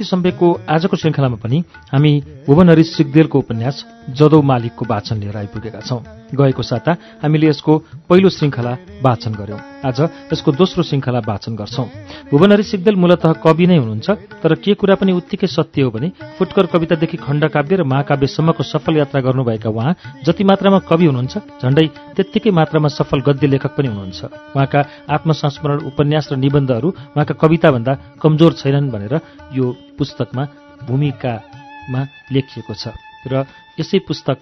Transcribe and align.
श्रुति 0.00 0.10
सम्वेकको 0.10 0.48
आजको 0.68 0.96
श्रृङ्खलामा 0.96 1.36
पनि 1.44 1.58
हामी 1.92 2.12
भुवनहरी 2.46 2.84
सिगदेलको 2.88 3.38
उपन्यास 3.38 3.84
जदौ 4.16 4.40
मालिकको 4.42 4.84
वाचन 4.88 5.16
लिएर 5.20 5.36
आइपुगेका 5.36 5.80
छौं। 5.80 6.19
गएको 6.34 6.62
साता 6.62 6.92
हामीले 7.22 7.46
यसको 7.48 7.72
पहिलो 8.08 8.28
श्रृङ्खला 8.28 8.72
वाचन 9.02 9.32
गर्यौं। 9.34 9.60
आज 9.88 10.00
यसको 10.32 10.50
दोस्रो 10.52 10.82
श्रृङ्खला 10.82 11.20
वाचन 11.26 11.52
गर्छौं। 11.56 11.86
भुवनहरी 12.30 12.62
सिगदेल 12.62 12.96
मूलत 12.96 13.24
कवि 13.42 13.66
नै 13.66 13.76
हुनुहुन्छ 13.82 14.08
तर 14.42 14.54
के 14.62 14.74
कुरा 14.74 14.94
पनि 15.00 15.12
उत्तिकै 15.12 15.46
सत्य 15.46 15.82
हो 15.82 15.90
भने 15.90 16.08
फुटकर 16.38 16.66
कवितादेखि 16.72 17.16
खण्डकाव्य 17.16 17.76
र 17.76 17.82
महाकाव्यसम्मको 17.82 18.62
सफल 18.62 18.96
यात्रा 18.96 19.20
गर्नुभएका 19.20 19.70
उहाँ 19.70 19.94
जति 20.24 20.44
मात्रामा 20.44 20.78
कवि 20.86 21.06
हुनुहुन्छ 21.06 21.34
झण्डै 21.62 21.86
त्यत्तिकै 22.16 22.50
मात्रामा 22.50 22.88
सफल 22.88 23.20
गद्य 23.26 23.46
लेखक 23.46 23.72
पनि 23.76 23.88
हुनुहुन्छ। 23.88 24.20
उहाँका 24.54 24.80
आत्मसंस्मरण 25.10 25.78
उपन्यास 25.90 26.28
र 26.32 26.36
निबन्धहरू 26.36 26.88
उहाँका 27.16 27.34
कविताभन्दा 27.34 27.92
कमजोर 28.22 28.52
छैनन् 28.60 28.90
भनेर 28.90 29.14
यो 29.52 29.66
पुस्तकमा 29.98 30.42
भूमिकामा 30.86 32.00
लेखिएको 32.32 32.74
छ। 32.74 32.94
र 33.26 33.44
यसै 33.80 33.98
पुस्तक 34.08 34.38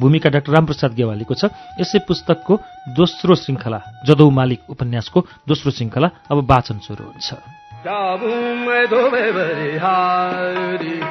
भूमिका 0.00 0.30
डाक्टर 0.30 0.52
रामप्रसाद 0.52 0.94
गेवालीको 0.94 1.34
छ। 1.34 1.44
यसै 1.80 1.98
पुस्तकको 1.98 2.60
दोस्रो 2.88 3.34
श्रृङ्खला 3.34 3.82
जदौ 4.06 4.30
मालिक 4.30 4.60
उपन्यासको 4.70 5.26
दोस्रो 5.48 5.70
श्रृङ्खला 5.70 6.10
अब 6.30 6.50
वाचन 6.50 6.78
सुरु 6.78 7.04
हुन्छ। 7.04 7.34
Jabum 7.82 8.92
dobe 8.92 9.58
belihari, 9.58 11.02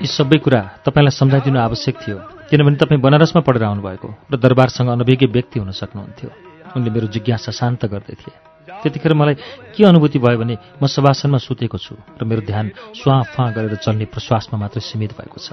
सबै 0.08 0.40
कुरा 0.40 0.88
तपाईँलाई 0.88 1.12
सम्झाइदिनु 1.20 1.60
आवश्यक 1.60 1.96
थियो 2.00 2.48
किनभने 2.48 2.80
तपाईँ 2.80 2.96
बनारसमा 2.96 3.44
पढेर 3.44 3.68
आउनुभएको 3.68 4.08
र 4.32 4.34
दरबारसँग 4.40 4.88
अनभिज्ञ 4.88 5.28
व्यक्ति 5.36 5.60
हुन 5.60 5.68
सक्नुहुन्थ्यो। 5.68 6.32
उनले 6.76 6.90
मेरो 6.96 7.12
जिज्ञासा 7.12 7.52
शान्त 7.52 7.92
गर्दै 7.92 8.16
थिए। 8.16 8.32
त्यतिखेर 8.80 9.12
मलाई 9.12 9.36
के 9.76 9.84
अनुभूति 9.84 10.18
भयो 10.24 10.40
भने 10.40 10.80
म 10.80 10.88
सभासनमा 10.88 11.36
सुतेको 11.36 11.76
छु 11.76 12.00
र 12.16 12.24
मेरो 12.24 12.40
ध्यान 12.48 12.96
स्वाँ 12.96 13.36
फाँ 13.36 13.52
गरेर 13.52 13.76
चल्ने 13.84 14.08
प्रश्वासमा 14.08 14.56
मात्रै 14.56 14.80
सीमित 14.80 15.12
भएको 15.12 15.38
छ। 15.44 15.52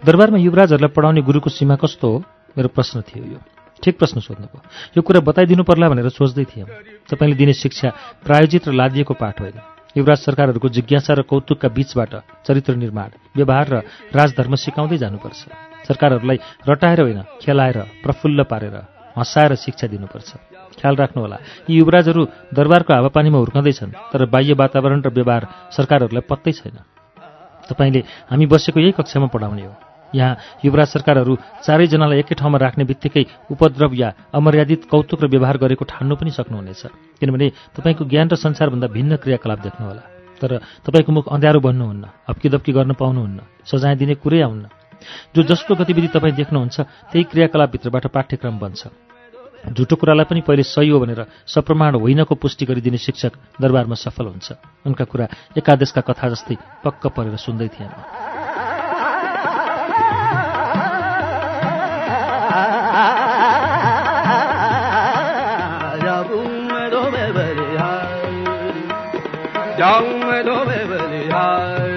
दरबारमा 0.00 0.40
युवराजहरूलाई 0.40 0.96
पढाउने 0.96 1.20
गुरुको 1.28 1.52
सीमा 1.52 1.76
कस्तो 1.76 2.08
हो? 2.08 2.24
मेरो 2.56 2.72
प्रश्न 2.72 3.04
थियो 3.04 3.36
यो। 3.36 3.40
ठिक 3.82 3.98
प्रश्न 3.98 4.20
सोध्नुभयो 4.20 4.60
यो 4.96 5.02
कुरा 5.02 5.20
बताइदिनु 5.20 5.62
पर्ला 5.62 5.88
भनेर 5.88 6.08
सोच्दै 6.08 6.44
थिएँ 6.44 6.66
तपाईँले 7.06 7.36
दिने 7.36 7.52
शिक्षा 7.54 7.88
प्रायोजित 8.24 8.68
र 8.68 8.72
लादिएको 8.72 9.14
पाठ 9.14 9.40
होइन। 9.40 9.58
युवराज 9.96 10.18
सरकारहरूको 10.18 10.68
जिज्ञासा 10.68 11.12
र 11.14 11.22
कौतुकका 11.22 11.68
बीचबाट 11.68 12.12
चरित्र 12.44 12.74
निर्माण 12.76 13.10
व्यवहार 13.36 13.66
र 13.68 13.76
राजधर्म 14.12 14.54
सिकाउँदै 14.56 14.98
जानुपर्छ। 14.98 15.40
सरकारहरूलाई 15.88 16.38
रटाएर 16.68 17.00
होइन 17.00 17.20
खेलाएर 17.40 17.78
प्रफुल्ल 18.04 18.42
पारेर 18.42 18.76
हँसाएर 19.16 19.54
शिक्षा 19.56 19.86
दिनुपर्छ। 19.86 20.30
ख्याल 20.76 20.94
राख्नुहोला 20.96 21.36
यी 21.70 21.76
युवराजहरू 21.76 22.22
दरबारको 22.52 22.92
हावापानीमा 22.92 23.38
हुर्कँदैछन् 23.38 23.96
तर 24.12 24.24
बाह्य 24.28 24.52
वातावरण 24.52 25.00
र 25.00 25.08
व्यवहार 25.08 25.42
सरकारहरूलाई 25.72 26.24
पत्तै 26.28 26.52
छैन। 26.52 26.76
तपाईँले 27.64 28.00
हामी 28.28 28.46
बसेको 28.46 28.80
यही 28.80 28.92
कक्षामा 28.92 29.26
पढाउने 29.32 29.64
हो। 29.64 29.95
यहाँ 30.16 30.64
युवराज 30.64 30.88
सरकारहरू 30.88 31.34
चारैजनालाई 31.62 32.18
एकै 32.24 32.34
ठाउँमा 32.34 32.58
राख्ने 32.58 32.84
बित्तिकै 32.88 33.24
उपद्रव 33.52 33.92
या 33.94 34.08
अमर्यादित 34.32 34.88
कौतुक 34.88 35.20
र 35.22 35.26
व्यवहार 35.28 35.56
गरेको 35.60 35.84
ठान्नु 35.84 36.14
पनि 36.16 36.30
सक्नुहुनेछ। 36.32 36.82
किनभने 37.20 37.46
तपाईँको 37.76 38.04
ज्ञान 38.04 38.26
र 38.32 38.34
संसारभन्दा 38.36 38.86
भिन्न 38.88 39.12
क्रियाकलाप 39.20 39.60
देख्नुहोला। 39.60 40.02
तर 40.40 40.50
तपाईँको 40.84 41.12
मुख 41.12 41.24
अँध्यारो 41.28 41.60
बन्नुहुन्न 41.60 42.04
हप्कीदप्की 42.28 42.72
गर्न 42.72 42.92
पाउनुहुन्न 42.96 43.38
सजाय 43.64 43.94
दिने 43.96 44.14
कुरै 44.20 44.40
आउन्न। 44.40 44.64
जो 45.36 45.42
जस्तो 45.42 45.74
गतिविधि 45.76 46.08
तपाईँ 46.12 46.34
देख्नुहुन्छ 46.34 46.76
त्यही 47.12 47.24
क्रियाकलापभित्रबाट 47.30 48.06
पाठ्यक्रम 48.08 48.58
बन्छ। 48.58 48.82
झुटो 49.66 49.96
कुरालाई 49.96 50.24
पनि 50.30 50.40
पहिले 50.46 50.62
सही 50.62 50.88
हो 50.90 51.00
भनेर 51.00 51.26
सप्रमाण 51.46 51.94
होइनको 51.98 52.34
पुष्टि 52.36 52.64
गरिदिने 52.66 52.98
शिक्षक 52.98 53.32
दरबारमा 53.60 53.96
सफल 53.96 54.26
हुन्छ। 54.30 54.48
उनका 54.86 55.04
कुरा 55.04 55.26
एकादेशका 55.58 56.00
कथा 56.06 56.26
जस्तै 56.28 56.56
पक्क 56.84 57.02
परेर 57.16 57.36
सुन्दै 57.36 57.68
थिएन। 57.74 58.35
Dobe 70.46 70.78
belihari. 70.90 71.96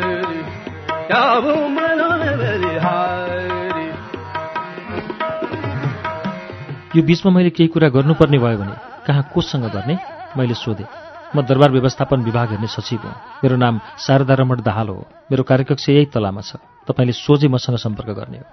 यो 6.96 7.04
बीचमा 7.04 7.32
मैले 7.32 7.50
केही 7.50 7.68
कुरा 7.68 7.90
गर्नुपर्ने 7.90 8.38
भयो 8.38 8.58
भने 8.58 8.76
कहाँ 9.06 9.24
कोसँग 9.34 9.66
गर्ने 9.74 9.96
मैले 10.38 10.54
सोधेँ। 10.54 10.86
म 11.36 11.42
दरबार 11.42 11.72
व्यवस्थापन 11.72 12.22
विभाग 12.22 12.50
हेर्ने 12.50 12.68
सचिव 12.68 13.00
हुँ। 13.00 13.14
मेरो 13.44 13.56
नाम 13.58 13.82
शारदा 14.00 14.34
रमण 14.34 14.62
दाहाल 14.62 14.88
हो। 14.88 15.06
मेरो 15.32 15.44
कार्यकक्ष 15.44 15.90
यही 15.90 16.06
तलामा 16.06 16.42
छ। 16.42 16.62
तपाईँले 16.88 17.14
सोझै 17.14 17.48
मसँग 17.48 17.78
सम्पर्क 17.78 18.10
गर्ने 18.10 18.38
हो। 18.38 18.46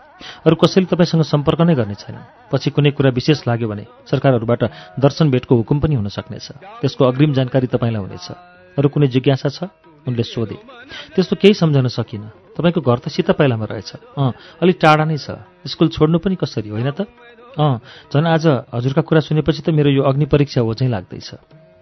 अरू 0.46 0.56
कसैले 0.56 0.86
तपाईँसँग 0.86 1.22
सम्पर्क 1.22 1.60
नै 1.60 1.74
गर्ने 1.74 1.94
छैन। 1.94 2.16
पछि 2.52 2.70
कुनै 2.70 2.90
कुरा 2.90 3.10
विशेष 3.10 3.48
लाग्यो 3.48 3.68
भने 3.68 3.84
सरकारहरूबाट 4.10 4.64
दर्शन 5.00 5.30
भेटको 5.30 5.56
हुकुम 5.56 5.80
पनि 5.80 5.94
हुन 5.94 6.08
सक्नेछ। 6.08 6.48
त्यसको 6.80 7.04
अग्रिम 7.04 7.32
जानकारी 7.32 7.66
तपाईँलाई 7.66 8.02
हुनेछ। 8.02 8.55
अरू 8.78 8.88
कुनै 8.88 9.06
जिज्ञासा 9.06 9.48
छ? 9.48 9.58
उनले 10.06 10.22
सोधे। 10.22 10.56
त्यस्तो 11.14 11.36
केही 11.36 11.54
सम्झन 11.54 11.86
सकिनँ। 11.88 12.30
तपाईँको 12.54 12.80
घर 12.80 12.98
त 12.98 13.08
सीता 13.08 13.32
पाइलामा 13.32 13.64
रहेछ। 13.64 13.90
अँ 14.14 14.32
अलिक 14.62 14.76
टाढा 14.80 15.04
नै 15.04 15.16
छ। 15.16 15.42
स्कुल 15.66 15.88
छोड्नु 15.88 16.18
पनि 16.18 16.36
कसरी 16.36 16.68
होइन 16.70 16.90
त? 16.90 17.10
अँ 17.58 17.80
झन् 18.12 18.26
आज 18.26 18.46
हजुरका 18.72 19.02
कुरा 19.02 19.20
सुनेपछि 19.20 19.62
त 19.62 19.68
मेरो 19.70 19.90
यो 19.90 20.02
अग्नि 20.02 20.26
परीक्षा 20.26 20.60
हो 20.60 20.74
चाहिँ 20.74 20.92
लाग्दैछ। 20.92 21.30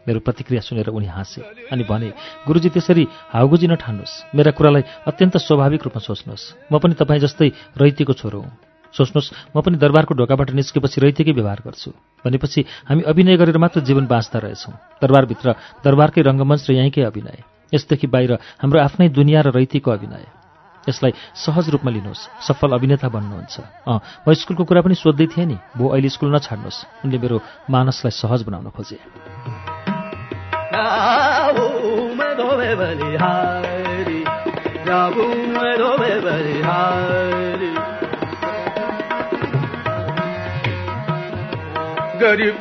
मेरो 0.06 0.20
प्रतिक्रिया 0.20 0.60
सुनेर 0.60 0.88
उनी 0.88 1.06
हाँसे 1.06 1.40
अनि 1.72 1.84
भने 1.84 2.12
गुरुजी 2.46 2.68
त्यसरी 2.68 3.04
हाउगुजी 3.32 3.66
नठान्नुहोस्। 3.66 4.14
मेरा 4.34 4.50
कुरालाई 4.50 4.82
अत्यन्त 5.06 5.36
स्वाभाविक 5.36 5.80
रूपमा 5.84 6.00
सोच्नुहोस्। 6.00 6.72
म 6.72 6.78
पनि 6.78 6.94
तपाईँ 6.94 7.20
जस्तै 7.20 7.48
रैतीको 7.76 8.12
छोरो 8.12 8.40
हुँ। 8.40 8.73
सोच्नुहोस् 8.94 9.30
म 9.50 9.60
पनि 9.60 9.76
दरबारको 9.76 10.14
ढोकाबाट 10.14 10.50
निस्केपछि 10.54 11.00
रैतीकै 11.02 11.32
व्यवहार 11.34 11.60
गर्छु। 11.66 11.90
भनेपछि 12.24 12.60
हामी 12.86 13.02
अभिनय 13.02 13.36
गरेर 13.36 13.58
मात्र 13.58 13.80
जीवन 13.82 14.06
बाँच्दा 14.06 14.38
रहेछौँ। 14.38 14.74
दरबारभित्र 15.02 15.48
दरबारकै 15.82 16.22
रङ्गमञ्च 16.22 16.62
र 16.70 16.72
यहीँकै 16.78 17.02
अभिनय। 17.02 17.38
यसदेखि 17.74 18.06
बाहिर 18.06 18.32
हाम्रो 18.62 18.78
आफ्नै 18.80 19.08
दुनियाँ 19.10 19.42
र 19.42 19.50
रैतीको 19.50 19.90
अभिनय। 19.90 20.24
यसलाई 20.88 21.12
सहज 21.34 21.68
रूपमा 21.74 21.90
लिनुहोस् 21.90 22.28
सफल 22.46 22.70
अभिनेता 22.70 23.08
बन्नुहुन्छ। 23.08 23.54
अँ 23.88 23.98
म 24.22 24.32
स्कुलको 24.32 24.64
कुरा 24.64 24.80
पनि 24.86 24.94
सोध्दै 24.94 25.26
थिएँ 25.26 25.46
नि 25.46 25.56
भो 25.76 25.88
अहिले 25.88 26.08
स्कुल 26.08 26.30
नछाड्नुहोस्। 26.34 27.04
उनले 27.04 27.18
मेरो 27.18 27.36
मानसलाई 27.70 28.12
सहज 28.12 28.40
बनाउन 28.46 28.70
खोजे। 28.70 28.98
गरीब 42.24 42.60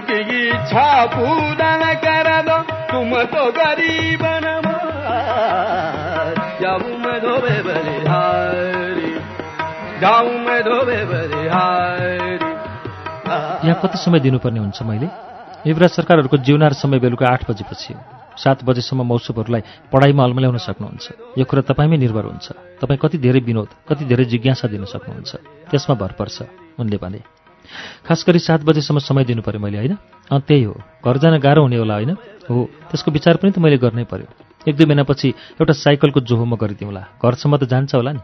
की 0.00 0.48
इच्छा 0.48 1.06
पूरा 1.06 1.94
कर 1.94 2.50
तुम 2.90 3.22
तो 3.24 3.50
गरीब 3.52 4.22
धोबे 10.62 11.02
धोबे 11.04 11.42
यहाँ 13.68 13.80
कति 13.82 13.98
समय 13.98 14.20
दिनुपर्ने 14.20 14.60
हुन्छ 14.60 14.82
मैले? 14.82 15.06
युवराज 15.66 15.90
सरकारहरूको 15.90 16.36
जिउनार 16.36 16.72
समय 16.72 16.98
बेलुका 16.98 17.26
आठ 17.28 17.50
बजेपछि 17.50 17.92
हो। 17.92 18.00
सात 18.36 18.64
बजेसम्म 18.64 19.04
मौसुफहरूलाई 19.04 19.62
पढाइमा 19.92 20.24
अल्मल्याउन 20.24 20.56
सक्नुहुन्छ। 20.56 21.06
यो 21.36 21.44
कुरा 21.44 21.62
तपाईँमै 21.68 21.96
निर्भर 22.00 22.24
हुन्छ। 22.24 22.46
तपाईँ 22.80 22.96
कति 22.96 23.18
धेरै 23.20 23.40
विनोद 23.44 23.68
कति 23.84 24.04
धेरै 24.08 24.24
जिज्ञासा 24.24 24.68
दिन 24.72 24.84
सक्नुहुन्छ। 24.88 25.30
त्यसमा 25.68 25.94
भर 26.00 26.12
पर्छ। 26.16 26.48
उनले 26.80 26.96
भने 26.96 27.20
खास 28.08 28.24
गरी 28.24 28.40
सात 28.40 28.64
बजेसम्म 28.64 28.98
समय 29.04 29.24
दिनु 29.28 29.42
पर्यो 29.44 29.60
मैले 29.60 29.78
होइन? 29.78 29.94
त्यही 30.32 30.64
हो। 30.64 30.74
घर 31.04 31.16
जान 31.20 31.36
गाह्रो 31.38 31.62
हुने 31.62 31.76
होला 31.76 31.94
होइन? 31.94 32.16
हो 32.48 32.56
त्यसको 32.88 33.10
विचार 33.12 33.36
पनि 33.36 33.52
त 33.52 33.58
मैले 33.60 33.76
गर्नै 33.76 34.04
पर्यो। 34.08 34.49
एक 34.68 34.76
दुई 34.76 34.86
महिनापछि 34.86 35.28
एउटा 35.60 35.72
साइकलको 35.72 36.20
जोहो 36.20 36.44
म 36.44 36.56
गरिदिउँला। 36.56 37.00
घरसम्म 37.24 37.56
त 37.56 37.64
जान्छ 37.64 37.94
होला 37.94 38.12
नि। 38.12 38.20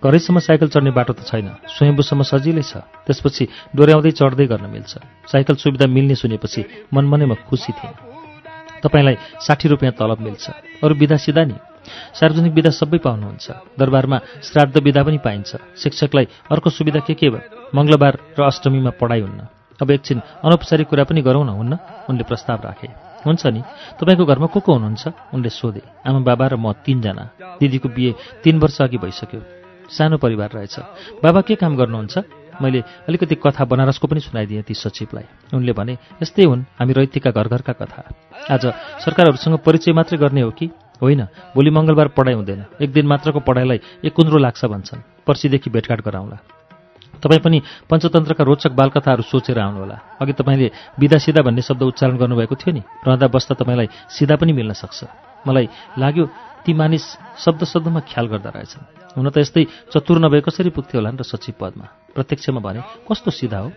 घरैसम्म 0.00 0.38
साइकल 0.40 0.68
चढ्ने 0.68 0.90
बाटो 0.90 1.12
त 1.12 1.28
छैन। 1.28 1.48
स्वयम्भूसम्म 1.68 2.22
सजिलै 2.24 2.64
छ। 2.64 2.88
त्यसपछि 3.04 3.44
डोर्याउँदै 3.76 4.10
चढ्दै 4.16 4.46
गर्न 4.48 4.66
मिल्छ। 4.72 4.92
साइकल 5.28 5.54
सुविधा 5.60 5.86
मिल्ने 5.86 6.14
सुनेपछि 6.16 6.88
मनमनै 6.88 7.26
म 7.28 7.34
खुसी 7.34 7.72
थिएँ। 7.72 7.94
तपाईँलाई 8.80 9.16
साठी 9.44 9.68
रुपियाँ 9.68 9.92
तलब 9.92 10.20
मिल्छ। 10.24 10.44
अरू 10.80 10.94
विधा 10.94 11.16
सिधा 11.20 11.44
नि। 11.44 11.56
सार्वजनिक 12.16 12.52
विधा 12.52 12.70
सबै 12.72 12.98
पाउनुहुन्छ। 13.04 13.76
दरबारमा 13.76 14.18
श्राद्ध 14.40 14.76
विधा 14.80 15.02
पनि 15.04 15.18
पाइन्छ। 15.20 15.56
शिक्षकलाई 15.76 16.26
अर्को 16.48 16.70
सुविधा 16.70 17.00
के 17.04 17.14
के 17.14 17.28
भयो? 17.28 17.44
मङ्गलबार 17.76 18.14
र 18.38 18.42
अष्टमीमा 18.42 18.96
पढाइ 18.96 19.20
हुन्न। 19.20 19.40
अब 19.82 19.90
एकछिन 19.90 20.18
अनौपचारिक 20.44 20.88
कुरा 20.88 21.04
पनि 21.04 21.20
गरौँ 21.20 21.44
न 21.44 21.48
हुन्न? 21.48 21.72
उनले 22.08 22.24
प्रस्ताव 22.24 22.60
राखे। 22.64 23.13
हुन्छ 23.26 23.46
नि? 23.46 23.62
तपाईँको 24.00 24.24
घरमा 24.24 24.46
को 24.46 24.60
को 24.60 24.72
हुनुहुन्छ? 24.72 25.08
उनले 25.34 25.48
सोधे। 25.48 25.82
आमा 26.06 26.18
बाबा 26.18 26.46
र 26.46 26.56
म 26.56 26.72
तिनजना। 26.72 27.24
दिदीको 27.60 27.88
बिहे 27.88 28.14
तीन 28.44 28.58
वर्ष 28.58 28.82
अघि 28.82 28.98
भइसक्यो। 28.98 29.40
सानो 29.90 30.16
परिवार 30.16 30.50
रहेछ। 30.50 30.78
बाबा 31.24 31.40
के 31.40 31.54
काम 31.54 31.76
गर्नुहुन्छ? 31.76 32.18
मैले 32.62 32.80
अलिकति 33.08 33.34
कथा 33.34 33.64
बनारसको 33.64 34.06
पनि 34.06 34.20
सुनाइदिएँ 34.20 34.62
ती 34.62 34.74
सचिवलाई। 34.74 35.24
उनले 35.54 35.72
भने 35.72 35.98
यस्तै 36.22 36.44
हुन् 36.44 36.62
हामी 36.78 36.92
रैतिका 36.92 37.30
घर 37.30 37.48
घरका 37.48 37.72
कथा। 37.72 38.02
आज 38.50 38.66
सरकारहरूसँग 39.04 39.58
परिचय 39.58 39.92
मात्रै 39.92 40.18
गर्ने 40.18 40.40
हो 40.40 40.50
कि? 40.50 40.70
होइन 41.02 41.24
भोलि 41.54 41.70
मङ्गलबार 41.70 42.08
पढाइ 42.08 42.34
हुँदैन। 42.34 42.64
एक 42.82 42.92
दिन 42.92 43.06
मात्रको 43.06 43.40
पढाइलाई 43.40 43.80
कुन्द्रो 44.08 44.38
लाग्छ 44.38 44.64
भन्छन्। 44.64 45.02
पर्सिदेखि 45.26 45.70
भेटघाट 45.70 46.00
गराउँला। 46.00 46.38
तपाईँ 47.24 47.40
पनि 47.40 47.58
पञ्चतन्त्रका 47.88 48.44
रोचक 48.44 48.72
बालकथाहरू 48.76 49.22
सोचेर 49.24 49.58
आउनुहोला। 49.58 49.96
अघि 50.20 50.32
तपाईँले 50.36 50.68
बिदा 51.00 51.18
सिधा 51.18 51.40
भन्ने 51.40 51.62
शब्द 51.64 51.82
उच्चारण 51.88 52.16
गर्नुभएको 52.20 52.54
थियो 52.54 52.72
नि। 52.76 52.82
रहँदा 53.00 53.26
बस्दा 53.32 53.54
तपाईँलाई 53.56 53.88
सिधा 54.12 54.36
पनि 54.36 54.52
मिल्न 54.52 54.72
सक्छ। 54.76 55.00
मलाई 55.48 55.66
लाग्यो 55.96 56.24
ती 56.64 56.72
मानिस 56.72 57.04
शब्द 57.40 57.64
शब्दमा 57.64 58.00
ख्याल 58.04 58.26
गर्दा 58.28 58.50
रहेछन्। 58.52 59.16
हुन 59.16 59.28
त 59.32 59.36
यस्तै 59.40 59.64
चतुर 59.92 60.18
नभए 60.20 60.40
कसरी 60.44 60.70
पुग्थ्यो 60.76 61.00
होला 61.00 61.10
नि 61.12 61.18
र 61.20 61.24
सचिव 61.24 61.54
पदमा? 61.60 61.86
प्रत्यक्षमा 62.12 62.60
भने 62.60 62.80
कस्तो 63.08 63.30
सिधा 63.30 63.58
हो? 63.64 63.68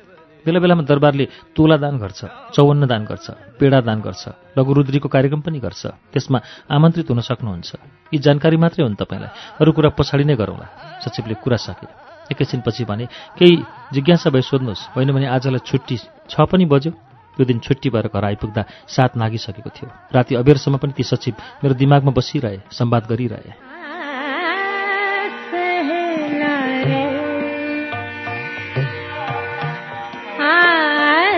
बेला 0.46 0.60
बेलामा 0.64 0.84
दरबारले 0.88 1.26
तोला 1.52 1.76
दान 1.84 2.00
गर्छ 2.00 2.20
चौवन्न 2.56 2.88
दान 2.88 3.04
गर्छ 3.04 3.28
पेडा 3.60 3.80
दान 3.84 4.00
गर्छ 4.00 4.24
लघुरुद्रीको 4.56 5.08
कार्यक्रम 5.12 5.42
पनि 5.44 5.60
गर्छ। 5.60 5.84
त्यसमा 6.16 6.40
आमन्त्रित 6.72 7.12
हुन 7.12 7.20
सक्नुहुन्छ। 7.20 7.72
यी 8.16 8.18
जानकारी 8.24 8.56
मात्रै 8.56 8.84
हो 8.84 8.90
नि 8.90 8.96
तपाईँलाई। 8.96 9.32
अरू 9.60 9.72
कुरा 9.76 9.90
पछाडि 9.92 10.24
नै 10.24 10.36
गरौँला। 10.40 10.68
सचिवले 11.04 11.36
कुरा 11.44 11.60
सके। 11.60 12.07
एकैछिनपछि 12.32 12.84
भने 12.86 13.06
केही 13.40 13.56
जिज्ञासा 13.94 14.30
भए 14.30 14.42
सोध्नुहोस्। 14.42 14.90
होइन 14.96 15.12
भने 15.12 15.28
आजलाई 15.28 15.60
छुट्टी 15.66 15.98
छ 16.30 16.36
पनि 16.52 16.66
बज्यो। 16.66 16.92
त्यो 17.38 17.46
दिन 17.46 17.60
छुट्टी 17.60 17.90
भएर 17.90 18.08
घर 18.10 18.26
आइपुग्दा 18.26 18.64
सात 18.88 19.18
नागिसकेको 19.18 19.70
थियो। 19.70 19.90
राति 20.16 20.36
अबेरसम्म 20.36 20.78
पनि 20.78 20.94
ती 20.98 21.04
सचिव 21.04 21.34
मेरो 21.64 21.74
दिमागमा 21.76 22.12
बसिरहे 22.12 22.60
संवाद 22.72 23.04
गरिरहे। 23.10 23.54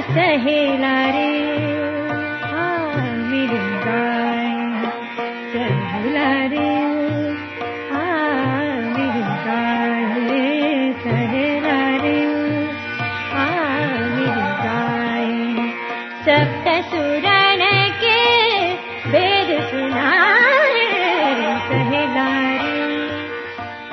सहेला 0.09 0.58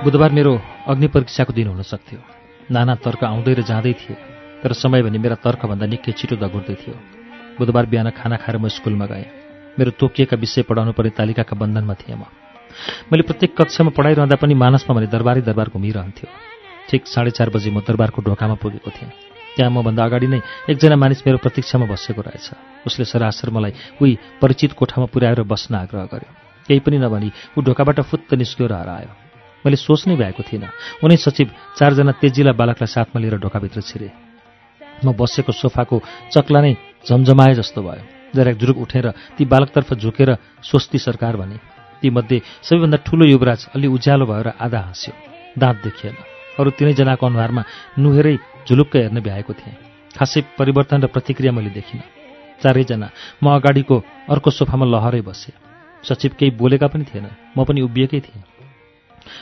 बुधबार 0.06 0.32
मेरो 0.32 0.52
अग्नि 0.86 1.06
परीक्षाको 1.10 1.52
दिन 1.52 1.66
हुन 1.66 1.82
सक्थ्यो। 1.82 2.18
नाना 2.70 2.94
तर्क 3.02 3.24
आउँदै 3.26 3.54
र 3.58 3.62
जाँदै 3.66 3.92
थिए 3.98 4.14
तर 4.62 4.72
समय 4.72 5.02
भने 5.02 5.18
मेरा 5.18 5.34
तर्कभन्दा 5.42 5.86
निकै 5.90 6.14
छिटो 6.14 6.38
दगुर्दै 6.38 6.76
थियो। 6.78 6.94
बुधबार 7.58 7.86
बिहान 7.90 8.14
खाना 8.14 8.36
खाएर 8.38 8.56
म 8.62 8.70
स्कुलमा 8.70 9.06
गएँ। 9.10 9.26
मेरो 9.74 9.90
तोकिएका 9.98 10.38
विषय 10.38 10.62
पढाउनु 10.62 10.94
पर्ने 10.94 11.10
तालिकाका 11.10 11.54
बन्धनमा 11.58 11.94
थिएँ 11.98 12.14
म। 12.14 12.22
मैले 13.10 13.26
प्रत्येक 13.26 13.58
कक्षामा 13.58 13.90
पढाइरहँदा 13.98 14.36
पनि 14.38 14.54
मानसमा 14.54 14.94
भने 14.94 15.10
दरबारै 15.10 15.42
दरबार 15.42 15.74
घुमिरहन्थ्यो। 15.74 16.28
ठिक 16.86 17.02
साढे 17.10 17.30
चार 17.34 17.50
बजी 17.50 17.74
म 17.74 17.82
दरबारको 17.82 18.22
ढोकामा 18.22 18.62
पुगेको 18.62 18.90
थिएँ। 18.94 19.10
त्यहाँ 19.58 19.74
मभन्दा 19.74 20.06
अगाडि 20.06 20.26
नै 20.30 20.40
एकजना 20.70 21.02
मानिस 21.02 21.26
मेरो 21.26 21.42
प्रतीक्षामा 21.42 21.90
बसेको 21.90 22.22
रहेछ। 22.22 22.46
उसले 22.86 23.04
सरासर 23.10 23.50
मलाई 23.50 23.98
उही 23.98 24.38
परिचित 24.38 24.78
कोठामा 24.78 25.10
पुर्याएर 25.10 25.42
बस्न 25.42 25.74
आग्रह 25.82 26.06
गर्यो। 26.14 26.30
केही 26.70 26.80
पनि 26.86 26.96
नभनी 27.02 27.58
ऊ 27.58 27.60
ढोकाबाट 27.66 28.06
फुत्त 28.06 28.38
निस्क्यो 28.38 28.70
र 28.70 28.86
हरायो। 28.86 29.25
मैले 29.66 29.76
सोच्नै 29.76 30.14
भएको 30.14 30.42
थिइनँ। 30.46 30.70
उनै 31.02 31.16
सचिव 31.18 31.50
चारजना 31.74 32.12
तेजिला 32.22 32.52
बालकलाई 32.54 32.86
साथमा 32.86 33.18
लिएर 33.18 33.36
ढोकाभित्र 33.42 33.82
छिरे। 33.82 34.08
म 35.02 35.10
बसेको 35.12 35.52
सोफाको 35.52 35.96
चक्ला 36.30 36.60
नै 36.62 36.72
झमझमाए 37.02 37.54
जस्तो 37.58 37.82
भयो। 37.82 38.02
जरा 38.30 38.52
जुरुक 38.54 38.78
उठेर 38.78 39.06
ती 39.36 39.44
बालकतर्फ 39.44 39.94
झुकेर 39.98 40.30
स्वस्ति 40.62 40.98
सरकार 40.98 41.36
भने। 41.36 41.58
तीमध्ये 42.00 42.38
सबैभन्दा 42.62 42.98
ठुलो 43.02 43.24
युवराज 43.26 43.60
अलि 43.74 43.86
उज्यालो 43.86 44.26
भएर 44.26 44.48
आधा 44.60 44.80
हाँस्यो। 44.80 45.12
दाँत 45.58 45.76
देखिएन 45.84 46.16
अरू 46.58 46.70
तिनैजनाको 46.78 47.26
अनुहारमा 47.26 47.62
नुहेरै 47.98 48.36
झुलुक्क 48.68 48.96
हेर्न 48.96 49.20
भ्याएको 49.20 49.52
थिएँ। 49.52 49.76
खासै 50.14 50.40
परिवर्तन 50.58 51.02
र 51.02 51.06
प्रतिक्रिया 51.06 51.52
मैले 51.52 51.70
देखिनँ। 51.70 52.04
चारैजना 52.62 53.08
म 53.42 53.46
अगाडिको 53.56 53.96
अर्को 54.30 54.50
सोफामा 54.50 54.86
लहरै 54.86 55.20
बसेँ। 55.20 55.56
सचिव 56.04 56.36
केही 56.38 56.56
बोलेका 56.56 56.86
पनि 56.86 57.04
थिएन। 57.04 57.26
म 57.56 57.64
पनि 57.64 57.80
उभिएकै 57.80 58.20
थिएँ। 58.20 58.55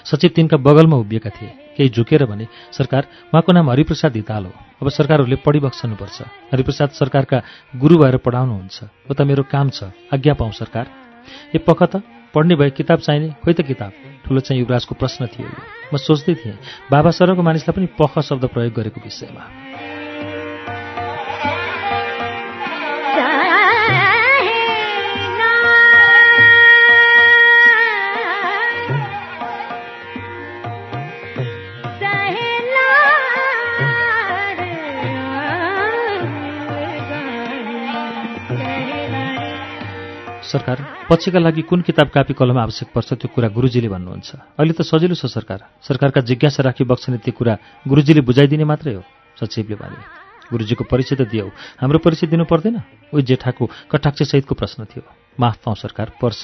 सचिव 0.04 0.30
तिनका 0.36 0.56
बगलमा 0.56 0.96
उभिएका 0.96 1.30
थिए। 1.30 1.52
केही 1.76 1.88
झुकेर 1.90 2.24
भने 2.26 2.46
सरकार 2.72 3.02
उहाँको 3.32 3.52
नाम 3.52 3.70
हरिप्रसाद 3.70 4.16
हिताल 4.16 4.44
हो। 4.44 4.52
अब 4.82 4.88
सरकारहरूले 4.88 5.36
पढी 5.42 5.60
बक्सनुपर्छ 5.60 6.22
हरिप्रसाद 6.52 6.90
सरकारका 6.90 7.42
गुरु 7.76 7.98
भएर 7.98 8.16
पढाउनुहुन्छ। 8.22 8.82
हो 9.08 9.14
त 9.14 9.20
मेरो 9.22 9.42
काम 9.50 9.70
छ। 9.70 9.90
आज्ञा 10.12 10.34
पाउँ 10.34 10.52
सरकार। 10.52 10.86
ए 11.54 11.58
पख 11.58 11.82
त। 11.82 12.02
पढ्ने 12.34 12.54
भए 12.54 12.70
किताब 12.70 12.98
चाहिने? 12.98 13.28
खोइ 13.44 13.54
त 13.54 13.60
किताब। 13.62 13.92
ठुलो 14.26 14.40
चाहिँ 14.40 14.60
युवराजको 14.60 14.94
प्रश्न 14.94 15.26
थियो 15.26 15.48
म 15.92 15.96
सोच्दै 15.96 16.34
थिएँ 16.34 16.58
बाबा 16.90 17.10
सरको 17.10 17.42
मानिसलाई 17.42 17.74
पनि 17.76 17.86
पख 17.94 18.18
शब्द 18.18 18.44
प्रयोग 18.50 18.72
गरेको 18.74 19.00
विषयमा। 19.00 19.73
सरकार? 40.54 40.78
पछिका 41.10 41.38
लागि 41.38 41.62
कुन 41.66 41.80
किताब 41.82 42.08
कापी 42.14 42.34
कलम 42.38 42.58
आवश्यक 42.58 42.88
पर्छ 42.94 43.10
त्यो 43.18 43.28
कुरा 43.34 43.48
गुरुजीले 43.50 43.88
भन्नुहुन्छ। 43.90 44.30
अहिले 44.58 44.74
त 44.78 44.82
सजिलो 44.86 45.14
छ 45.18 45.26
सरकार। 45.26 45.82
सरकारका 45.82 46.20
जिज्ञासा 46.22 46.62
राखी 46.62 46.84
बक्सने 46.86 47.18
त्यो 47.18 47.34
कुरा 47.34 47.54
गुरुजीले 47.82 48.22
बुझाइदिने 48.22 48.64
मात्रै 48.64 48.94
हो 48.94 49.02
सचिवले 49.34 49.74
भने। 49.74 49.98
गुरुजीको 50.52 50.84
परिचय 50.84 51.16
त 51.16 51.22
दियौ। 51.26 51.48
हाम्रो 51.80 51.98
परिचय 51.98 52.26
दिनु 52.30 52.44
पर्दैन। 52.46 52.76
उही 53.10 53.22
जेठाको 53.26 53.64
कटाक्षसहितको 53.90 54.54
प्रश्न 54.54 54.84
थियो। 54.86 55.02
माफ 55.40 55.56
पाउँ 55.64 55.76
सरकार 55.76 56.14
पर्छ। 56.22 56.42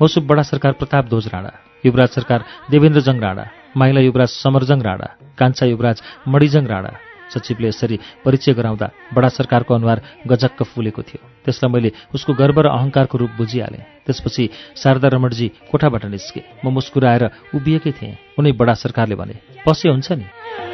मौसुफ 0.00 0.22
बडा 0.24 0.42
सरकार 0.42 0.72
प्रताप 0.80 1.04
ध्वज 1.10 1.26
राणा। 1.28 1.52
युवराज 1.84 2.10
सरकार 2.16 2.40
देवेन्द्रजङ 2.70 3.16
राणा। 3.20 3.44
माइला 3.76 4.00
युवराज 4.00 4.30
समरजङ 4.40 4.80
राणा। 4.80 5.08
कान्छा 5.36 5.66
युवराज 5.66 6.02
मणिजङ 6.28 6.64
राणा। 6.66 6.92
सचिवले 7.32 7.68
यसरी 7.68 7.96
परिचय 8.24 8.52
गराउँदा 8.52 8.90
बडा 9.14 9.28
सरकारको 9.28 9.74
अनुहार 9.74 9.98
गजक्क 10.26 10.62
फुलेको 10.62 11.02
थियो। 11.02 11.22
त्यसलाई 11.44 11.72
मैले 11.72 11.90
उसको 12.14 12.32
गर्व 12.34 12.60
र 12.60 12.68
अहङ्कारको 12.68 13.18
रूप 13.18 13.30
बुझिहालेँ। 13.38 14.04
त्यसपछि 14.06 14.44
शारदा 14.76 15.08
रमणजी 15.08 15.48
कोठाबाट 15.70 16.04
निस्के। 16.04 16.40
म 16.64 16.68
मुस्कुराएर 16.74 17.24
उभिएकै 17.54 17.92
थिएँ। 17.92 18.18
उनै 18.38 18.52
बडा 18.52 18.74
सरकारले 18.74 19.14
भने 19.14 19.34
पसे 19.64 19.88
हुन्छ 19.88 20.12
नि? 20.12 20.73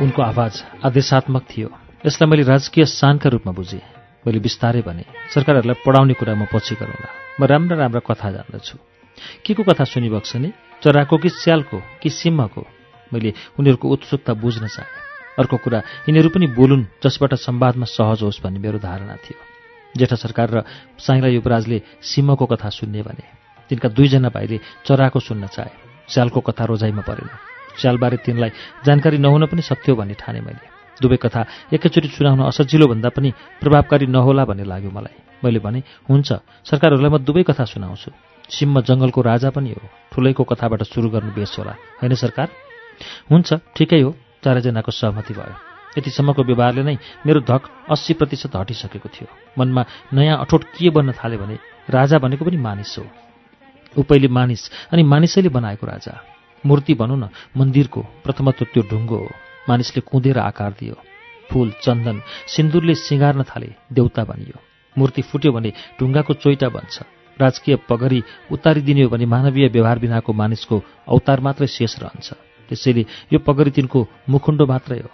उनको 0.00 0.22
आवाज 0.22 0.64
आदेशात्मक 0.84 1.44
थियो। 1.44 1.68
यसलाई 2.06 2.30
मैले 2.30 2.42
राजकीय 2.42 2.84
शानका 2.84 3.28
रूपमा 3.28 3.52
बुझेँ। 3.52 3.80
मैले 4.24 4.38
बिस्तारै 4.40 4.80
भने 4.80 5.04
सरकारहरूलाई 5.34 5.84
पढाउने 5.84 6.14
कुरा 6.16 6.34
म 6.34 6.48
पछि 6.48 6.74
गरौँला। 6.74 7.08
म 7.40 7.44
राम्रा 7.44 7.76
राम्रा 7.76 8.00
कथा 8.00 8.30
जान्दछु। 8.32 8.76
के 9.44 9.54
को 9.54 9.62
कथा 9.62 9.84
सुनिबक्छ 9.84 10.36
नि 10.36 10.52
चराको 10.80 11.16
कि 11.20 11.28
स्यालको 11.28 11.78
कि 12.00 12.08
सिंहको? 12.08 12.62
मैले 13.12 13.30
उनीहरूको 13.60 13.88
उत्सुकता 13.88 14.32
बुझ्न 14.40 14.66
चाहेँ। 14.66 15.36
अर्को 15.36 15.56
कुरा 15.56 15.78
यिनीहरू 16.08 16.28
पनि 16.32 16.46
बोलुन् 16.56 16.84
जसबाट 17.04 17.34
संवादमा 17.36 17.84
सहज 17.84 18.22
होस् 18.24 18.40
भन्ने 18.40 18.58
मेरो 18.58 18.78
धारणा 18.80 19.16
थियो। 19.20 19.38
जेठा 20.00 20.16
सरकार 20.16 20.48
र 20.48 20.58
साइला 20.96 21.28
युवराजले 21.28 21.82
सिंहको 22.00 22.46
कथा 22.46 22.68
सुन्ने 22.72 23.02
भने 23.04 23.24
तिनका 23.68 23.88
दुईजना 23.92 24.28
भाइले 24.32 24.60
चराको 24.88 25.20
सुन्न 25.20 25.46
चाहे। 25.46 25.72
स्यालको 26.08 26.40
कथा 26.40 26.64
रोजाइमा 26.64 27.02
परेन। 27.04 27.49
स्यालबारे 27.80 28.16
तिनलाई 28.24 28.50
जानकारी 28.86 29.18
नहुन 29.18 29.46
पनि 29.46 29.62
सक्थ्यो 29.62 29.94
भन्ने 29.96 30.14
ठाने 30.14 30.40
मैले। 30.40 30.64
दुवै 31.00 31.16
कथा 31.16 31.40
एकैचोटि 31.72 32.08
सुनाउन 32.08 32.40
असजिलो 32.50 32.86
भन्दा 32.92 33.08
पनि 33.08 33.30
प्रभावकारी 33.60 34.06
नहोला 34.06 34.44
भन्ने 34.44 34.64
लाग्यो 34.64 34.90
मलाई। 34.90 35.16
मैले 35.44 35.58
भने 35.64 35.80
हुन्छ 36.08 36.28
सरकारहरूलाई 36.68 37.10
म 37.10 37.16
दुवै 37.24 37.42
कथा 37.48 37.64
सुनाउँछु। 37.64 38.10
सिंह 38.50 38.80
जङ्गलको 38.80 39.20
राजा 39.22 39.50
पनि 39.50 39.70
हो। 39.72 39.88
ठुलैको 40.12 40.42
कथाबाट 40.44 40.82
सुरु 40.82 41.08
गर्नु 41.08 41.32
बेस 41.32 41.56
होला। 41.58 41.74
होइन 42.02 42.14
सरकार? 42.14 42.48
हुन्छ 43.30 43.48
ठिकै 43.76 44.00
हो। 44.00 44.10
चारैजनाको 44.44 44.92
सहमति 44.92 45.34
भयो। 45.34 45.56
यतिसम्मको 45.98 46.42
व्यवहारले 46.42 46.82
नै 46.82 46.96
मेरो 47.26 47.40
धक 47.40 47.62
अस्सी 47.90 48.12
प्रतिशत 48.14 48.56
हटिसकेको 48.56 49.08
थियो। 49.08 49.28
मनमा 49.58 49.82
नयाँ 50.12 50.36
अठोट 50.38 50.64
के 50.76 50.90
बन्न 50.90 51.12
थाल्यो 51.12 51.38
भने 51.38 51.56
राजा 51.90 52.18
भनेको 52.18 52.44
पनि 52.44 52.56
मानिस 52.56 52.92
हो। 52.98 53.04
ऊ 53.98 54.02
पहिले 54.02 54.28
मानिस 54.28 54.62
अनि 54.92 55.02
मानिसैले 55.02 55.48
बनाएको 55.48 55.86
राजा। 55.86 56.12
मूर्ति 56.66 56.94
भनौँ 56.94 57.18
न 57.18 57.28
मन्दिरको 57.56 58.00
प्रथमत्व 58.24 58.64
त्यो 58.72 58.82
ढुङ्गो 58.90 59.16
हो 59.16 59.28
मानिसले 59.68 60.00
कुँदेर 60.00 60.38
आकार 60.38 60.72
दियो। 60.80 60.96
फूल 61.50 61.72
चन्दन 61.82 62.20
सिन्दुरले 62.46 62.94
सिँगार्न 62.94 63.42
थाले 63.42 63.74
देउता 63.92 64.24
बनियो। 64.24 64.58
मूर्ति 64.96 65.22
फुट्यो 65.22 65.52
भने 65.52 65.72
ढुङ्गाको 66.00 66.34
चोइटा 66.34 66.68
बन्छ। 66.68 67.02
राजकीय 67.38 67.76
पगरी 67.88 68.22
उतारिदिने 68.52 69.02
हो 69.02 69.08
भने 69.08 69.26
मानवीय 69.26 69.68
व्यवहार 69.68 69.98
बिनाको 69.98 70.32
मानिसको 70.32 70.76
अवतार 71.08 71.40
मात्रै 71.40 71.66
शेष 71.66 71.98
रहन्छ। 71.98 72.28
त्यसैले 72.68 73.02
यो 73.32 73.38
पगरी 73.38 73.70
तिनको 73.70 74.06
मुखुण्डो 74.28 74.66
मात्रै 74.66 74.98
हो। 75.00 75.10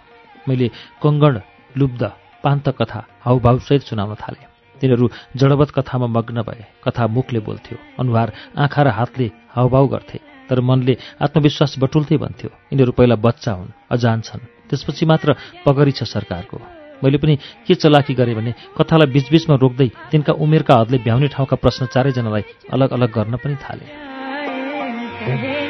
मैले 0.47 0.67
कङ्गण 1.03 1.39
लुब्ध 1.77 2.03
पान्त 2.43 2.69
कथा 2.69 3.01
हाउभावसहित 3.25 3.81
सुनाउन 3.81 4.15
थालेँ। 4.15 4.47
तिनीहरू 4.81 5.09
जडवत 5.35 5.69
कथामा 5.71 6.07
मग्न 6.07 6.41
भए 6.43 6.65
कथा 6.85 7.07
मुखले 7.07 7.39
बोल्थ्यो। 7.39 7.77
अनुहार 7.99 8.33
आँखा 8.57 8.81
र 8.83 8.87
हातले 8.87 9.31
हाउभाउ 9.55 9.87
गर्थे। 9.87 10.36
तर 10.49 10.61
मनले 10.61 10.97
आत्मविश्वास 11.21 11.75
बटुल्दै 11.79 12.17
भन्थ्यो 12.17 12.49
यिनीहरू 12.71 12.91
पहिला 12.91 13.15
बच्चा 13.15 13.51
हुन् 13.51 13.67
अजान 13.91 14.21
छन् 14.21 14.41
त्यसपछि 14.69 15.05
मात्र 15.05 15.35
पगरी 15.65 15.91
छ 15.91 16.03
सरकारको। 16.03 16.57
मैले 17.03 17.17
पनि 17.17 17.37
के 17.67 17.75
चलाकी 17.75 18.13
गरेँ 18.13 18.35
भने 18.35 18.53
कथालाई 18.77 19.11
बिचबिचमा 19.13 19.55
रोक्दै 19.61 19.89
तिनका 20.11 20.33
उमेरका 20.33 20.75
हदले 20.81 20.97
भ्याउने 21.05 21.27
ठाउँका 21.27 21.55
प्रश्न 21.55 21.85
चारैजनालाई 21.93 22.43
अलग 22.73 22.93
अलग 22.93 23.11
गर्न 23.11 23.37
पनि 23.37 23.55
थाले। 23.61 25.66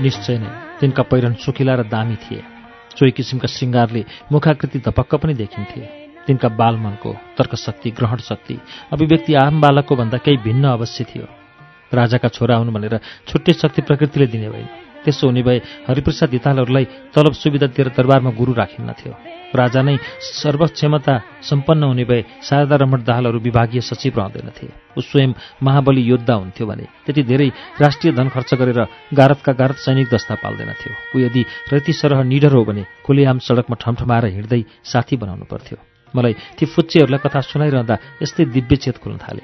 निश्चय 0.00 0.38
नै 0.38 0.50
तिनका 0.80 1.02
पहिरन 1.02 1.34
सुकिला 1.44 1.74
र 1.74 1.82
दामी 1.84 2.16
थिए। 2.16 2.42
सोही 2.96 3.10
किसिमका 3.10 3.48
श्रृङ्गारले 3.48 4.02
मुखाकृति 4.32 4.78
धपक्क 4.86 5.14
पनि 5.14 5.34
देखिन्थे। 5.34 5.80
तिनका 6.26 6.48
बालमनको 6.48 7.10
तर्कशक्ति 7.38 7.90
ग्रहण 7.90 8.18
शक्ति 8.20 8.56
अभिव्यक्ति 8.92 9.34
आम 9.34 9.60
बालकको 9.60 9.96
भन्दा 9.96 10.18
केही 10.18 10.36
भिन्न 10.36 10.64
अवश्य 10.68 11.04
थियो। 11.04 11.26
राजाका 11.94 12.28
छोरा 12.28 12.56
हुन् 12.56 12.72
भनेर 12.72 13.00
छुट्टै 13.28 13.52
शक्ति 13.52 13.82
प्रकृतिले 13.82 14.26
दिने 14.26 14.48
भएन। 14.48 14.89
त्यसो 15.04 15.26
हुने 15.26 15.42
भए 15.42 15.58
हरिप्रसाद 15.88 16.30
हितालहरूलाई 16.32 16.84
तलब 17.14 17.32
सुविधा 17.32 17.66
दिएर 17.74 17.88
दरबारमा 17.96 18.30
गुरु 18.38 18.52
राखिन्न 18.52 18.92
थियो। 19.00 19.14
राजा 19.50 19.80
नै 19.82 19.96
सर्वक्षमता 20.42 21.14
सम्पन्न 21.42 21.82
हुने 21.82 22.04
भए 22.04 22.22
शारदा 22.46 22.76
रमण 22.76 23.02
दाहालहरू 23.02 23.38
विभागीय 23.42 23.80
सचिव 23.80 24.12
रहँदैनथे 24.18 24.66
ऊ 24.94 25.00
स्वयं 25.02 25.32
महाबली 25.62 26.02
योद्धा 26.06 26.34
हुन्थ्यो 26.34 26.66
भने 26.66 26.86
त्यति 27.06 27.22
धेरै 27.26 27.48
राष्ट्रिय 27.82 28.12
धन 28.14 28.28
खर्च 28.30 28.54
गरेर 28.60 28.80
गारतका 29.18 29.52
गारत 29.60 29.78
सैनिक 29.84 30.08
दस्ता 30.14 30.34
पाल्दैनथ्यो 30.42 30.92
ऊ 31.14 31.24
यदि 31.26 31.42
रति 31.72 31.92
सरह 31.92 32.22
निडर 32.30 32.52
हो 32.54 32.64
भने 32.64 32.84
खुलेआम 33.06 33.38
सडकमा 33.42 33.76
ठमठमाएर 33.82 34.24
हिँड्दै 34.36 34.62
साथी 34.86 35.16
बनाउनु 35.16 35.44
पर्थ्यो। 35.50 35.78
मलाई 36.14 36.34
ती 36.58 36.66
फुच्चेहरूलाई 36.66 37.20
कथा 37.24 37.40
सुनाइरहँदा 37.50 37.96
यस्तै 38.22 38.44
दिव्य 38.54 38.76
चेत 38.76 38.96
खुल्न 39.02 39.18
थाले। 39.18 39.42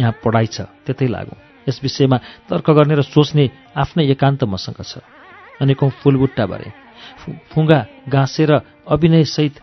यहाँ 0.00 0.12
पढाइ 0.24 0.46
छ 0.52 0.68
त्यतै 0.84 1.08
लागौँ। 1.08 1.38
यस 1.68 1.80
विषयमा 1.82 2.16
तर्क 2.48 2.66
गर्ने 2.70 2.94
र 2.94 3.02
सोच्ने 3.04 3.44
आफ्नै 3.76 4.04
एकान्त 4.14 4.44
मसँग 4.44 4.80
छ। 4.82 5.02
अनेकौँ 5.60 5.90
फुलबुट्टा 6.00 6.44
भरे 6.46 6.68
फुङ्गा 7.50 7.80
गाँसेर 8.08 8.50
अभिनयसहित 8.86 9.54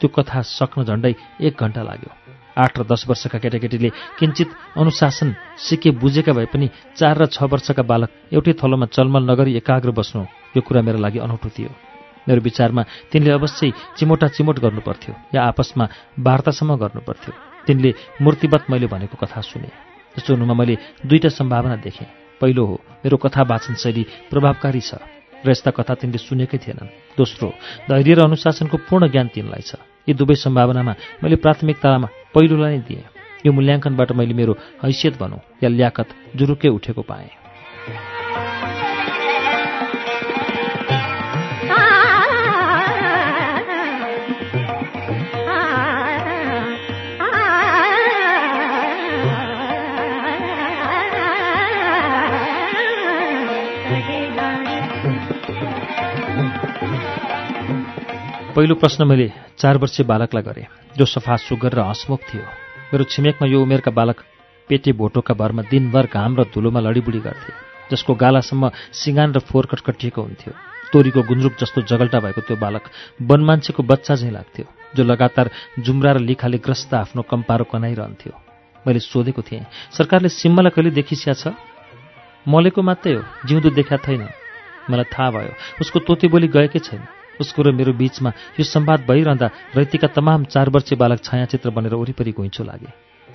त्यो 0.00 0.08
कथा 0.08 0.40
सक्न 0.42 0.84
झण्डै 0.84 1.12
एक 1.40 1.54
घन्टा 1.58 1.82
लाग्यो। 1.82 2.10
आठ 2.58 2.78
र 2.78 2.82
दस 2.90 3.06
वर्षका 3.08 3.38
केटाकेटीले 3.38 3.90
किञ्चित 4.18 4.50
अनुशासन 4.76 5.28
सिके 5.58 5.90
बुझेका 5.94 6.32
भए 6.34 6.46
पनि 6.50 6.66
चार 6.98 7.14
र 7.18 7.26
छ 7.30 7.46
वर्षका 7.46 7.82
बालक 7.82 8.34
एउटै 8.34 8.52
थलोमा 8.58 8.86
चलमल 8.90 9.30
नगरी 9.30 9.54
एकाग्र 9.62 9.90
बस्नु 9.94 10.22
यो 10.56 10.60
कुरा 10.66 10.82
मेरो 10.82 10.98
लागि 10.98 11.18
अनौठो 11.22 11.48
थियो। 11.54 11.70
मेरो 12.26 12.40
विचारमा 12.42 12.82
तिनले 13.10 13.30
अवश्य 13.30 13.72
चिमोटा 13.96 14.26
चिमोट 14.36 14.58
गर्नुपर्थ्यो 14.58 15.14
या 15.34 15.40
आपसमा 15.48 15.84
वार्तासम्म 16.18 16.76
गर्नुपर्थ्यो 16.82 17.32
तिनले 17.66 17.90
मूर्तिवत 18.22 18.62
मैले 18.70 18.86
भनेको 18.86 19.16
कथा 19.22 19.40
सुने। 19.40 19.87
त्यस्तो 20.18 20.34
हुनुमा 20.34 20.54
मैले 20.58 20.74
दुईटा 21.06 21.30
सम्भावना 21.30 21.76
देखेँ। 21.78 22.06
पहिलो 22.42 22.62
हो 22.66 22.76
मेरो 23.06 23.16
कथा 23.22 23.42
वाचन 23.46 23.74
शैली 23.78 24.02
प्रभावकारी 24.30 24.82
छ 24.82 24.98
र 25.46 25.46
यस्ता 25.46 25.70
कथा 25.70 25.94
तिनले 25.94 26.18
सुनेकै 26.18 26.58
थिएनन्। 26.58 27.14
दोस्रो 27.14 27.48
धैर्य 27.86 28.14
र 28.18 28.20
अनुशासनको 28.26 28.76
पूर्ण 28.90 29.14
ज्ञान 29.14 29.30
तिनलाई 29.30 29.62
छ। 29.62 29.78
यी 30.10 30.18
दुवै 30.18 30.34
सम्भावनामा 30.34 31.22
मैले 31.22 31.36
प्राथमिकतामा 31.38 32.34
पहिलोलाई 32.34 32.74
नै 32.74 32.82
दिएँ। 32.82 33.06
यो 33.46 33.50
मूल्याङ्कनबाट 33.54 34.10
मैले 34.18 34.34
मेरो 34.34 34.52
हैसियत 34.82 35.14
भनौँ 35.22 35.62
या 35.62 35.68
ल्याकत 35.70 36.34
जुरुकै 36.34 36.68
उठेको 36.74 37.02
पाएँ। 37.06 37.30
पहिलो 58.58 58.74
प्रश्न 58.74 59.04
मैले 59.06 59.30
चार 59.58 59.76
वर्षीय 59.78 60.04
बालकलाई 60.06 60.42
गरेँ 60.42 60.64
जो 60.98 61.04
सफा 61.06 61.36
सुगर 61.38 61.72
र 61.78 61.80
हँसमुख 61.80 62.20
थियो। 62.26 62.42
मेरो 62.90 63.04
छिमेकमा 63.06 63.46
यो 63.48 63.60
उमेरका 63.62 63.90
बालक 63.94 64.22
पेटे 64.70 64.92
भोटोका 64.98 65.34
भरमा 65.38 65.62
दिनभर 65.70 66.06
घाम 66.10 66.34
र 66.34 66.44
धुलोमा 66.50 66.80
लडीबुडी 66.82 67.20
गर्थे 67.22 67.52
जसको 67.90 68.14
गालासम्म 68.18 68.70
सिँगान 68.90 69.32
र 69.32 69.38
फोर 69.46 69.66
कटकटिएको 69.70 70.22
हुन्थ्यो। 70.22 70.52
तोरीको 70.90 71.22
गुन्द्रुक 71.22 71.54
जस्तो 71.54 71.86
जगल्टा 71.86 72.18
भएको 72.18 72.40
त्यो 72.50 72.56
बालक 72.58 72.90
वनमान्छेको 73.22 73.82
बच्चा 73.84 74.14
झैँ 74.16 74.34
लाग्थ्यो 74.34 74.66
जो 74.96 75.02
लगातार 75.06 75.50
जुम्रा 75.78 76.12
र 76.12 76.18
लिखाले 76.18 76.58
ग्रस्त 76.58 76.94
आफ्नो 77.06 77.22
कम्पारो 77.30 77.64
कनाइरहन्थ्यो। 77.70 78.32
मैले 78.82 78.98
सोधेको 78.98 79.42
थिएँ 79.46 79.70
सरकारले 79.94 80.34
सिम्मालाई 80.34 80.74
कहिले 80.74 80.90
देखिसिया 80.98 81.34
छ? 81.38 81.54
मलेको 82.42 82.82
मात्रै 82.82 83.14
हो 83.14 83.22
जिउँदो 83.46 83.70
देखा 83.70 84.02
छैन। 84.02 84.26
मलाई 84.90 85.06
थाहा 85.14 85.30
भयो 85.30 85.54
उसको 85.78 85.98
तोते 86.02 86.26
बोली 86.26 86.50
गएकै 86.50 86.82
छैन। 86.82 87.06
उसको 87.40 87.62
र 87.62 87.72
मेरो 87.72 87.92
बीचमा 87.92 88.30
यो 88.58 88.64
संवाद 88.64 89.06
भइरहँदा 89.08 89.46
रैतीका 89.76 90.08
तमाम 90.14 90.44
चार 90.50 90.68
वर्षीय 90.68 90.98
बालक 90.98 91.20
छायाचित्र 91.22 91.70
बनेर 91.70 91.94
वरिपरि 91.94 92.32
घुइँचो 92.32 92.64
लागे। 92.64 92.90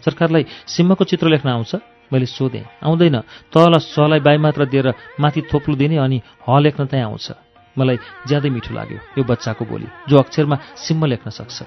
सरकारलाई 0.05 0.45
सिम्मको 0.67 1.03
चित्र 1.03 1.27
लेख्न 1.29 1.49
आउँछ? 1.49 1.75
मैले 2.11 2.25
सोधेँ। 2.25 2.65
आउँदैन। 2.83 3.17
तल 3.49 3.77
सलाई 3.79 4.19
बाईमात्र 4.19 4.65
दिएर 4.65 4.93
माथि 5.19 5.41
थोप्लो 5.47 5.75
दिने 5.75 5.97
अनि 5.97 6.21
ह 6.43 6.59
लेख्न 6.59 6.85
त्यहाँ 6.85 7.09
आउँछ। 7.09 7.31
मलाई 7.75 7.97
ज्यादै 8.27 8.49
मिठो 8.49 8.73
लाग्यो 8.75 8.99
यो 9.17 9.23
बच्चाको 9.23 9.65
बोली 9.65 9.87
जो 10.09 10.17
अक्षरमा 10.17 10.57
सिम्म 10.77 11.05
लेख्न 11.05 11.29
सक्छ। 11.31 11.63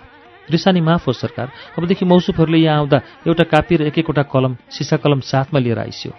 रिसानी 0.47 0.81
माफ 0.81 1.07
हो 1.07 1.13
सरकार। 1.13 1.51
अबदेखि 1.75 2.05
मौसुफहरूले 2.05 2.59
यहाँ 2.59 2.79
आउँदा 2.79 2.99
एउटा 3.27 3.45
कापी 3.51 3.77
र 3.77 3.83
एक 3.91 3.99
एकवटा 3.99 4.23
कलम 4.31 4.57
सिसा 4.71 4.97
कलम 5.03 5.21
साथमा 5.27 5.59
लिएर 5.59 5.79
आइस्यो। 5.79 6.13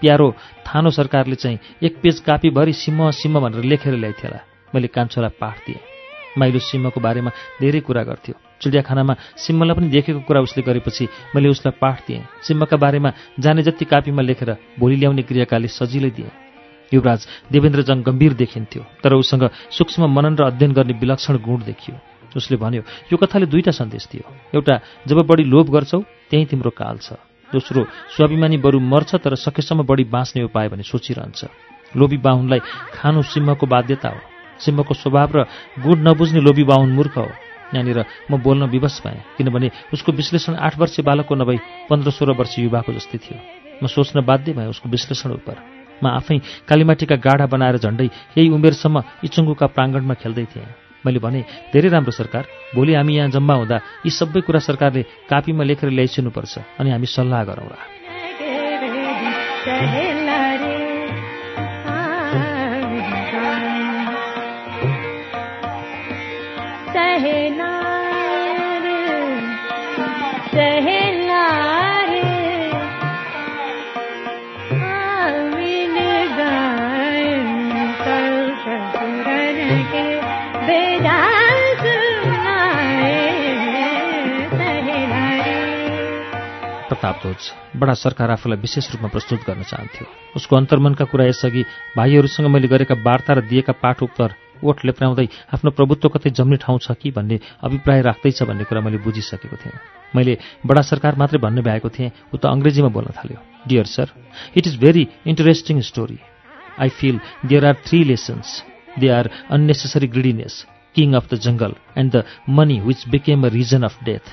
प्यारो 0.00 0.28
थानो 0.66 0.90
सरकारले 0.90 1.36
चाहिँ 1.40 1.58
एक 1.80 2.00
पेज 2.02 2.20
कापीभरि 2.20 2.72
सिम्म 2.74 3.10
सिम्म 3.16 3.40
भनेर 3.40 3.64
लेखेर 3.64 3.94
ल्याइथेला। 3.96 4.49
मैले 4.74 4.88
कान्छोलाई 4.88 5.36
पाठ 5.40 5.56
दिएँ 5.66 5.80
माइलो 6.38 6.58
सिम्मको 6.60 7.00
बारेमा 7.00 7.30
धेरै 7.60 7.80
कुरा 7.80 8.02
गर्थ्यो। 8.04 8.34
चिडियाखानामा 8.62 9.14
सिम्मलाई 9.36 9.74
पनि 9.74 9.88
देखेको 9.88 10.20
कुरा 10.28 10.40
उसले 10.40 10.62
गरेपछि 10.62 11.08
मैले 11.34 11.48
उसलाई 11.48 11.74
पाठ 11.80 12.06
दिएँ 12.06 12.22
सिम्मका 12.46 12.76
बारेमा 12.76 13.10
जाने 13.40 13.62
जति 13.62 13.84
कापीमा 13.84 14.22
लेखेर 14.22 14.50
भोलि 14.78 14.96
ल्याउने 14.96 15.22
क्रियाकालले 15.22 15.68
सजिलै 15.70 16.10
दिएँ। 16.10 16.30
युवराज 16.92 17.26
देवेन्द्रजङ 17.50 18.02
गम्भीर 18.02 18.32
देखिन्थ्यो 18.34 18.82
तर 19.02 19.12
उसँग 19.14 19.44
सूक्ष्म 19.70 20.06
मनन 20.10 20.34
र 20.36 20.42
अध्ययन 20.50 20.72
गर्ने 20.72 20.94
विलक्षण 20.98 21.38
गुण 21.38 21.62
देखियो। 21.62 21.96
उसले 22.30 22.56
भन्यो 22.56 22.82
यो 23.10 23.16
कथाले 23.16 23.46
दुईटा 23.46 23.70
सन्देश 23.70 24.06
दियो। 24.12 24.26
एउटा 24.54 24.74
जब 25.06 25.18
बढी 25.26 25.44
लोभ 25.44 25.70
गर्छौ 25.70 26.00
त्यहीँ 26.30 26.46
तिम्रो 26.46 26.70
काल 26.70 26.98
छ। 26.98 27.18
दोस्रो 27.50 27.86
स्वाभिमानी 28.14 28.56
बरु 28.62 28.78
मर्छ 28.78 29.14
तर 29.18 29.34
सकेसम्म 29.36 29.82
बढी 29.82 30.04
बाँच्ने 30.06 30.42
उपाय 30.46 30.68
भने 30.68 30.82
सोचिरहन्छ। 30.86 31.40
लोभी 31.90 32.18
बाहुनलाई 32.22 32.60
खानु 32.94 33.22
सिंहको 33.22 33.66
बाध्यता 33.66 34.08
हो। 34.08 34.29
सिंहको 34.60 34.94
स्वभाव 34.94 35.30
र 35.36 35.38
गुण 35.84 35.98
नबुझ्ने 36.08 36.40
लोभी 36.40 36.64
बाहुन 36.64 36.90
मूर्ख 36.92 37.16
हो। 37.16 37.28
यहाँनिर 37.74 37.98
म 38.30 38.32
बोल्न 38.42 38.62
विवश 38.66 38.98
पाएँ 39.04 39.20
किनभने 39.38 39.68
उसको 39.94 40.12
विश्लेषण 40.12 40.54
आठ 40.58 40.78
वर्ष 40.78 41.00
बालकको 41.06 41.34
नभई 41.34 41.58
पन्ध्र 41.90 42.10
सोह्र 42.10 42.32
वर्ष 42.34 42.58
युवाको 42.58 42.92
जस्तै 42.92 43.18
थियो। 43.18 43.38
म 43.82 43.86
सोच्न 43.86 44.20
बाध्य 44.26 44.52
भएँ 44.52 44.68
उसको 44.68 44.88
विश्लेषण 44.88 45.30
उप 45.38 45.48
म 46.02 46.06
आफै 46.08 46.38
कालीमाटीका 46.68 47.16
गाढा 47.16 47.46
बनाएर 47.46 47.76
झण्डै 47.78 48.08
यही 48.36 48.48
उमेरसम्म 48.50 48.96
इचुङ्गुका 49.24 49.66
प्राङ्गणमा 49.76 50.14
खेल्दै 50.18 50.44
थिएँ। 50.50 50.68
मैले 51.04 51.18
भने 51.20 51.40
धेरै 51.72 51.88
राम्रो 51.88 52.12
सरकार 52.12 52.44
भोलि 52.74 52.92
हामी 52.94 53.12
यहाँ 53.16 53.30
जम्मा 53.36 53.54
हुँदा 53.54 53.76
यी 54.04 54.10
सबै 54.10 54.40
कुरा 54.44 54.60
सरकारले 54.60 55.02
कापीमा 55.30 55.64
लेखेर 55.64 55.90
ल्याइसिनुपर्छ 55.92 56.80
अनि 56.80 56.90
हामी 56.90 57.06
सल्लाह 57.06 57.40
गरौँला। 57.48 57.78
प्रतापध्वज 87.00 87.80
बडा 87.80 87.92
सरकार 87.96 88.30
आफूलाई 88.30 88.58
विशेष 88.60 88.90
रूपमा 88.92 89.08
प्रस्तुत 89.08 89.40
गर्न 89.48 89.62
चाहन्थ्यो। 89.64 90.04
उसको 90.36 90.56
अन्तर्मनका 90.56 91.04
कुरा 91.08 91.24
यसअघि 91.32 91.62
भाइहरूसँग 91.96 92.46
मैले 92.52 92.68
गरेका 92.68 92.94
वार्ता 93.00 93.32
र 93.32 93.40
दिएका 93.48 93.72
पाठ 93.80 94.02
उत्तर 94.04 94.36
ओठ 94.60 94.84
लेप्राउँदै 94.84 95.26
आफ्नो 95.56 95.70
प्रभुत्व 95.72 96.08
कतै 96.12 96.30
जम्ने 96.36 96.56
ठाउँ 96.60 96.78
छ 96.84 96.92
कि 97.00 97.10
भन्ने 97.16 97.38
अभिप्राय 97.64 98.00
राख्दैछ 98.04 98.42
भन्ने 98.44 98.64
कुरा 98.68 98.80
मैले 98.84 98.98
बुझिसकेको 99.00 99.56
थिएँ। 99.56 99.80
मैले 100.12 100.36
बडा 100.68 100.82
सरकार 100.84 101.16
मात्रै 101.16 101.40
भन्ने 101.40 101.62
भ्याएको 101.64 101.88
थिएँ 101.88 102.10
ऊ 102.28 102.36
त 102.36 102.44
अङ्ग्रेजीमा 102.52 102.88
बोल्न 102.92 103.16
थाल्यो। 103.16 103.38
Dear 103.64 103.86
sir 103.88 104.08
it 104.60 104.66
is 104.66 104.76
very 104.76 105.04
interesting 105.24 105.80
story 105.80 106.18
I 106.76 106.88
feel 107.00 107.20
there 107.48 107.64
are 107.64 107.76
three 107.86 108.04
lessons 108.04 108.48
they 109.00 109.08
are 109.08 109.30
unnecessary 109.48 110.08
greediness 110.12 110.54
king 110.94 111.16
of 111.16 111.32
the 111.32 111.40
jungle 111.40 111.72
and 111.96 112.12
the 112.12 112.24
money 112.52 112.80
which 112.84 113.08
became 113.08 113.46
a 113.46 113.50
reason 113.56 113.88
of 113.88 113.96
death 114.04 114.26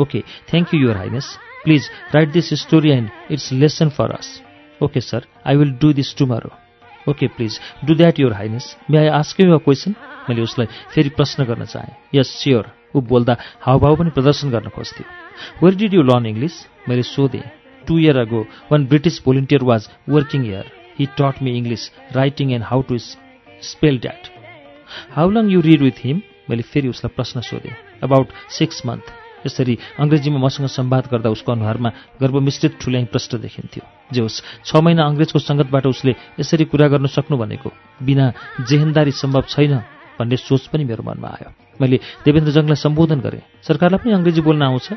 okay 0.00 0.20
thank 0.50 0.74
you 0.74 0.80
your 0.80 0.96
highness 0.96 1.26
Please 1.63 1.89
write 2.13 2.33
this 2.33 2.49
story 2.61 2.91
and 2.91 3.11
its 3.29 3.51
lesson 3.53 3.89
for 3.91 4.11
us. 4.13 4.41
Okay, 4.81 4.99
sir. 5.01 5.21
I 5.43 5.55
will 5.55 5.71
do 5.71 5.93
this 5.93 6.13
tomorrow. 6.13 6.51
Okay, 7.07 7.27
please. 7.27 7.59
Do 7.85 7.95
that, 7.95 8.19
your 8.19 8.33
highness. 8.33 8.75
May 8.87 9.07
I 9.07 9.19
ask 9.19 9.39
you 9.39 9.53
a 9.53 9.59
question? 9.59 9.95
मैले 10.29 10.41
उसलाई 10.41 10.67
फेरि 10.93 11.09
प्रश्न 11.17 11.43
गर्न 11.45 11.65
चाहेँ 11.65 11.93
यस 12.15 12.29
sure 12.41 12.69
ऊ 12.95 13.01
बोल्दा 13.09 13.35
हावभाव 13.61 13.95
पनि 13.95 14.09
प्रदर्शन 14.17 14.51
गर्न 14.51 14.69
खोज्थ्यो 14.75 15.05
where 15.61 15.75
did 15.81 15.93
you 15.93 16.01
learn 16.01 16.25
English 16.25 16.55
मैले 16.89 17.03
सोधेँ 17.09 17.43
two 17.87 17.97
year 17.99 18.17
ago 18.19 18.41
one 18.71 18.85
British 18.93 19.21
volunteer 19.25 19.63
was 19.71 19.89
working 20.15 20.43
here 20.43 20.71
he 20.99 21.05
taught 21.19 21.41
me 21.43 21.57
English 21.57 21.89
writing 22.15 22.53
and 22.57 22.65
how 22.71 22.81
to 22.89 22.97
spell 23.71 23.99
that 24.05 24.31
how 25.17 25.29
long 25.37 25.51
you 25.51 25.61
read 25.69 25.81
with 25.89 26.01
him 26.05 26.21
मैले 26.49 26.63
फेरि 26.71 26.87
उसलाई 26.95 27.15
प्रश्न 27.15 27.41
सोधेँ 27.51 27.75
अबाउट 28.09 28.33
सिक्स 28.57 28.85
मन्थ 28.85 29.13
यसरी 29.46 29.74
अङ्ग्रेजीमा 29.98 30.38
मसँग 30.38 30.66
सम्वाद 30.66 31.04
गर्दा 31.12 31.30
उसको 31.30 31.52
अनुहारमा 31.52 31.90
गर्वमिश्रित 32.20 32.72
ठुल्याइ 32.80 33.04
प्रष्ट 33.12 33.36
देखिन्थ्यो। 33.36 33.84
जे 34.12 34.20
होस् 34.20 34.42
छ 34.64 34.70
महिना 34.84 35.02
अङ्ग्रेजको 35.10 35.38
सङ्गतबाट 35.38 35.86
उसले 35.86 36.12
यसरी 36.40 36.64
कुरा 36.70 36.86
गर्न 36.92 37.06
सक्नु 37.06 37.36
भनेको 37.36 37.68
बिना 38.02 38.32
जेहेन्दारी 38.68 39.12
सम्भव 39.12 39.44
छैन 39.48 39.74
भन्ने 40.18 40.36
सोच 40.36 40.66
पनि 40.72 40.84
मेरो 40.84 41.02
मनमा 41.02 41.28
आयो। 41.28 41.50
मैले 41.80 41.96
देवेन्द्रजङलाई 42.24 42.76
सम्बोधन 42.76 43.20
गरेँ 43.24 43.42
सरकारलाई 43.64 43.98
पनि 44.04 44.12
अङ्ग्रेजी 44.18 44.40
बोल्न 44.44 44.62
आउँछ? 44.68 44.88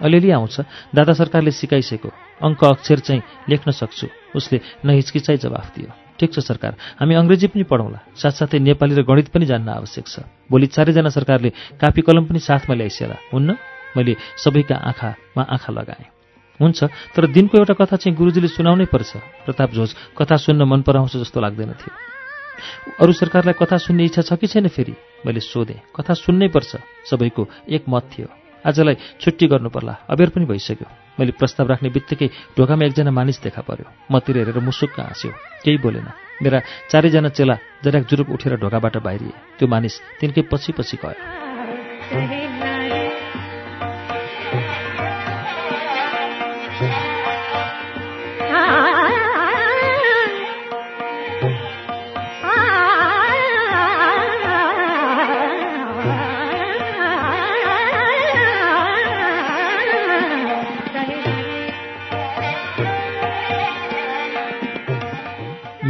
अलिअलि 0.00 0.30
आउँछ। 0.32 0.56
दादा 0.96 1.12
सरकारले 1.12 1.52
सिकाइसकेको 1.52 2.08
अङ्क 2.40 2.60
अक्षर 2.64 2.98
चाहिँ 3.04 3.22
लेख्न 3.48 3.70
सक्छु। 3.76 4.06
उसले 4.32 4.60
नहिचकिचाइ 4.84 5.36
जवाफ 5.36 5.66
दियो। 5.76 5.92
ठिक 6.16 6.32
छ 6.32 6.38
सरकार 6.40 6.72
हामी 7.00 7.14
अङ्ग्रेजी 7.20 7.46
पनि 7.52 7.64
पढौँला। 7.68 8.00
साथसाथै 8.16 8.58
नेपाली 8.64 8.94
र 8.96 9.02
गणित 9.04 9.28
पनि 9.28 9.44
जान्न 9.44 9.68
आवश्यक 9.68 10.06
छ। 10.08 10.24
भोलि 10.48 10.66
चारैजना 10.72 11.08
सरकारले 11.12 11.50
कापी 11.76 12.00
कलम 12.00 12.24
पनि 12.24 12.40
साथमा 12.40 12.74
ल्याइसिएला 12.80 13.16
हुन्न? 13.32 13.50
मैले 13.96 14.16
सबैका 14.36 14.76
आँखामा 14.76 15.42
आँखा 15.42 15.72
लगाएँ। 15.72 16.06
हुन्छ 16.60 16.84
तर 16.84 17.26
दिनको 17.26 17.58
एउटा 17.58 17.74
कथा 17.74 17.96
चाहिँ 17.96 18.16
गुरुजीले 18.16 18.48
सुनाउनै 18.48 18.84
पर्छ। 18.84 19.16
प्रताप 19.46 19.70
झोज 19.70 19.94
कथा 20.18 20.36
सुन्न 20.36 20.62
मन 20.62 20.82
पराउँछ 20.82 21.16
जस्तो 21.16 21.40
लाग्दैन 21.40 21.72
थियो। 21.72 21.92
अरू 23.00 23.12
सरकारलाई 23.12 23.54
कथा 23.56 23.76
सुन्ने 23.76 24.04
इच्छा 24.04 24.22
छ 24.22 24.32
कि 24.36 24.46
छैन 24.46 24.68
फेरि? 24.68 24.94
मैले 25.26 25.40
सोधेँ। 25.40 25.80
कथा 25.96 26.14
सुन्नै 26.14 26.48
पर्छ। 26.48 26.76
सबैको 27.10 27.48
एक 27.68 27.84
मत 27.88 28.10
थियो। 28.12 28.28
आजलाई 28.66 28.96
छुट्टी 29.20 29.46
गर्नु 29.46 29.68
पर्ला 29.68 29.96
अबेर 30.10 30.28
पनि 30.28 30.44
भइसक्यो। 30.44 30.88
मैले 31.20 31.32
प्रस्ताव 31.32 31.66
राख्ने 31.66 31.88
बित्तिकै 31.88 32.28
ढोकामा 32.58 32.84
एकजना 32.84 33.10
मानिस 33.10 33.42
देखा 33.42 33.62
पर्यो। 33.62 33.88
मतिर 34.12 34.36
हेरेर 34.38 34.58
मुसुक्क 34.60 35.00
हाँस्यो। 35.00 35.32
केही 35.64 35.78
बोलेन। 35.78 36.08
मेरा 36.42 36.60
चारैजना 36.90 37.28
चेला 37.28 37.56
जराक 37.84 38.04
जुरुप 38.04 38.30
उठेर 38.30 38.56
ढोकाबाट 38.60 38.96
बाहिरिए। 38.96 39.32
त्यो 39.58 39.68
मानिस 39.68 40.00
तिनकै 40.20 40.42
पछि 40.52 40.72
पछि 40.72 40.96
गयो। 41.04 42.60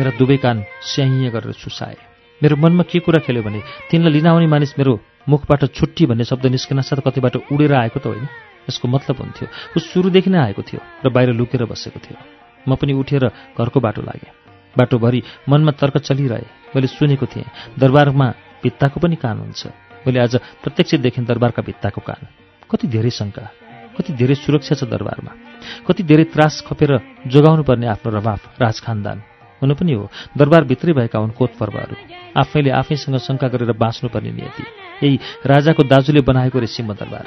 मेरा 0.00 0.16
दुवै 0.16 0.36
कान 0.40 0.64
स्याहिए 0.80 1.28
गरेर 1.28 1.52
सुसाए। 1.52 1.96
मेरो 2.40 2.56
मनमा 2.56 2.88
के 2.88 2.98
कुरा 3.04 3.20
खेल्यो 3.20 3.42
भने 3.44 3.60
तिनलाई 3.92 4.12
लिन 4.16 4.26
आउने 4.32 4.48
मानिस 4.48 4.72
मेरो 4.80 4.92
मुखबाट 5.28 5.76
छुट्टी 5.76 6.08
भन्ने 6.08 6.24
शब्द 6.24 6.46
निस्किन 6.56 6.80
साथ 6.80 7.04
कतिबाट 7.04 7.52
उडेर 7.52 7.72
आएको 7.76 8.00
त 8.00 8.06
होइन? 8.08 8.24
यसको 8.64 8.88
मतलब 8.88 9.16
हुन्थ्यो 9.20 9.46
ऊ 9.76 9.78
सुरुदेखि 9.78 10.30
नै 10.32 10.40
आएको 10.40 10.62
थियो 10.64 10.80
र 11.04 11.06
बाहिर 11.12 11.36
लुकेर 11.36 11.68
बसेको 11.68 12.00
थियो। 12.00 12.16
म 12.64 12.80
पनि 12.80 12.92
उठेर 12.96 13.28
घरको 13.60 13.78
बाटो 13.80 14.00
लागेँ। 14.00 14.32
बाटोभरि 14.72 15.20
मनमा 15.48 15.72
तर्क 15.76 16.00
चलिरहे। 16.00 16.72
मैले 16.72 16.88
सुनेको 16.88 17.26
थिएँ 17.28 17.76
दरबारमा 17.76 18.28
भित्ताको 18.64 18.96
पनि 19.00 19.16
कान 19.20 19.36
हुन्छ। 19.44 19.62
मैले 20.08 20.18
आज 20.24 20.40
प्रत्यक्ष 20.64 20.94
देखेँ 21.04 21.24
दरबारका 21.28 21.60
भित्ताको 21.60 22.00
कान। 22.00 22.20
कति 22.70 22.86
धेरै 22.88 23.12
शङ्का 23.12 23.44
कति 23.96 24.12
धेरै 24.16 24.34
सुरक्षा 24.40 24.74
छ 24.80 24.88
दरबारमा। 24.88 25.32
कति 25.84 26.02
धेरै 26.08 26.24
त्रास 26.32 26.64
खपेर 26.64 26.90
जोगाउनु 27.28 27.62
पर्ने 27.68 27.86
आफ्नो 27.92 28.08
रवाफ 28.16 28.62
राजखानदान। 28.62 29.29
हुनु 29.62 29.74
पनि 29.74 29.92
हो। 29.92 30.08
दरबारभित्रै 30.36 30.92
भएका 30.92 31.18
हुन् 31.18 31.36
कोत 31.36 31.52
पर्वहरू 31.60 31.94
आफैले 32.36 32.70
आफैसँग 32.70 33.16
शङ्का 33.18 33.48
गरेर 33.48 33.72
बाँच्नुपर्ने 33.72 34.30
नियति। 34.30 34.64
यही 35.02 35.18
राजाको 35.46 35.82
दाजुले 35.82 36.20
बनाएको 36.20 36.58
रे 36.58 36.66
सिंह 36.66 36.92
दरबार। 36.92 37.26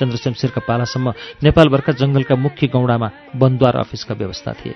चन्द्रशमशेरका 0.00 0.60
पालासम्म 0.68 1.12
नेपालभरका 1.42 1.92
जङ्गलका 1.92 2.34
मुख्य 2.34 2.66
गौडामा 2.66 3.10
बनद्वार 3.36 3.76
अफिसका 3.76 4.14
व्यवस्था 4.14 4.52
थिए। 4.52 4.74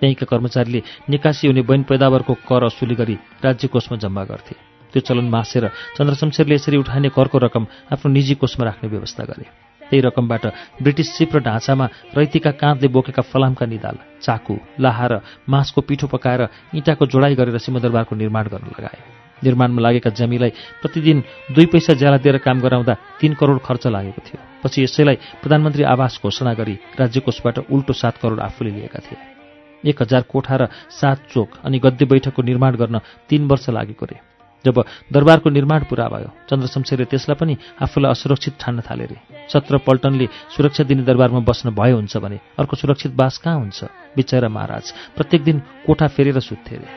त्यहीँका 0.00 0.26
कर्मचारीले 0.26 0.82
निकासी 1.10 1.46
हुने 1.46 1.62
बैन 1.62 1.82
पैदावारको 1.82 2.34
कर 2.48 2.64
असुली 2.64 2.94
गरी 2.94 3.16
राज्य 3.44 3.68
कोषमा 3.68 3.96
जम्मा 3.98 4.24
गर्थे। 4.24 4.54
त्यो 4.92 5.00
चलन 5.00 5.28
मासेर 5.28 5.68
चन्द्रशमशेरले 5.96 6.54
यसरी 6.54 6.76
उठाइने 6.76 7.08
करको 7.08 7.38
रकम 7.38 7.66
आफ्नो 7.92 8.12
निजी 8.12 8.34
कोषमा 8.34 8.64
राख्ने 8.64 8.88
व्यवस्था 8.88 9.24
गरे। 9.24 9.65
त्यही 9.90 10.00
रकमबाट 10.02 10.44
ब्रिटिस 10.82 11.08
सिप 11.16 11.36
र 11.36 11.40
ढाँचामा 11.40 11.86
रैतीका 12.16 12.50
काँधले 12.60 12.88
बोकेका 12.88 13.22
फलामका 13.22 13.66
निदाल 13.66 13.96
चाकु 14.22 14.54
लाहा 14.80 15.06
र 15.06 15.14
मासको 15.48 15.80
पिठो 15.80 16.06
पकाएर 16.06 16.42
इँटाको 16.74 17.06
जोडाइ 17.06 17.34
गरेर 17.34 17.58
सिंहदरबारको 17.58 18.14
निर्माण 18.16 18.44
गर्न 18.48 18.66
लगाए। 18.78 18.98
निर्माणमा 19.44 19.80
लागेका 19.82 20.10
जमीलाई 20.10 20.50
प्रतिदिन 20.80 21.22
दुई 21.52 21.66
पैसा 21.68 21.92
ज्याला 21.94 22.16
दिएर 22.18 22.38
काम 22.40 22.60
गराउँदा 22.60 22.94
तीन 23.20 23.34
करोड 23.34 23.60
खर्च 23.60 23.86
लागेको 23.86 24.20
थियो। 24.26 24.40
पछि 24.64 24.82
यसैलाई 24.82 25.16
प्रधानमन्त्री 25.42 25.82
आवास 25.84 26.20
घोषणा 26.24 26.52
गरी 26.54 26.78
राज्य 27.00 27.20
कोषबाट 27.20 27.58
उल्टो 27.68 27.92
सात 27.92 28.16
करोड 28.16 28.40
आफूले 28.40 28.70
लिएका 28.70 28.98
थिए। 28.98 29.18
एक 29.84 30.02
हजार 30.02 30.22
कोठा 30.24 30.56
र 30.56 30.66
सात 30.90 31.28
चोक 31.30 31.60
अनि 31.64 31.78
गद्य 31.78 32.04
बैठकको 32.04 32.42
निर्माण 32.42 32.76
गर्न 32.76 32.98
तीन 33.28 33.44
वर्ष 33.46 33.68
लागेको 33.70 34.06
रे। 34.06 34.35
जब 34.66 34.76
दरबारको 35.12 35.48
निर्माण 35.50 35.80
पुरा 35.90 36.06
भयो 36.10 36.30
चन्द्रशमशेरले 36.50 37.06
त्यसलाई 37.06 37.36
पनि 37.40 37.54
आफूलाई 37.82 38.10
असुरक्षित 38.10 38.54
ठान्न 38.60 38.80
थाले 38.82 39.04
रे। 39.06 39.18
सत्र 39.52 39.78
पल्टनले 39.86 40.26
सुरक्षा 40.54 40.82
दिने 40.84 41.02
दरबारमा 41.06 41.40
बस्न 41.46 41.70
भयो 41.70 41.96
हुन्छ 41.96 42.16
भने 42.18 42.38
अर्को 42.58 42.74
सुरक्षित 42.76 43.12
बास 43.14 43.38
कहाँ 43.38 43.58
हुन्छ? 43.58 43.84
बिचरा 44.16 44.48
महाराज 44.48 44.84
प्रत्येक 45.16 45.40
दिन 45.44 45.56
कोठा 45.86 46.06
फेरेर 46.08 46.38
सुत्थे 46.40 46.76
रे। 46.76 46.90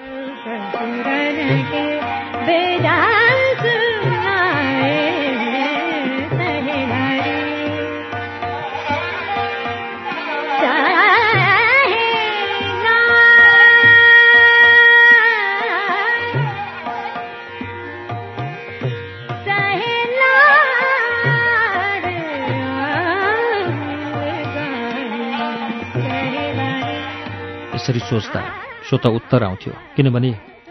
यसरी 27.89 27.99
सोच्दा 28.05 28.41
स्वत 28.87 29.05
उत्तर 29.09 29.43
आउँथ्यो 29.43 29.73
किनभने 29.95 30.29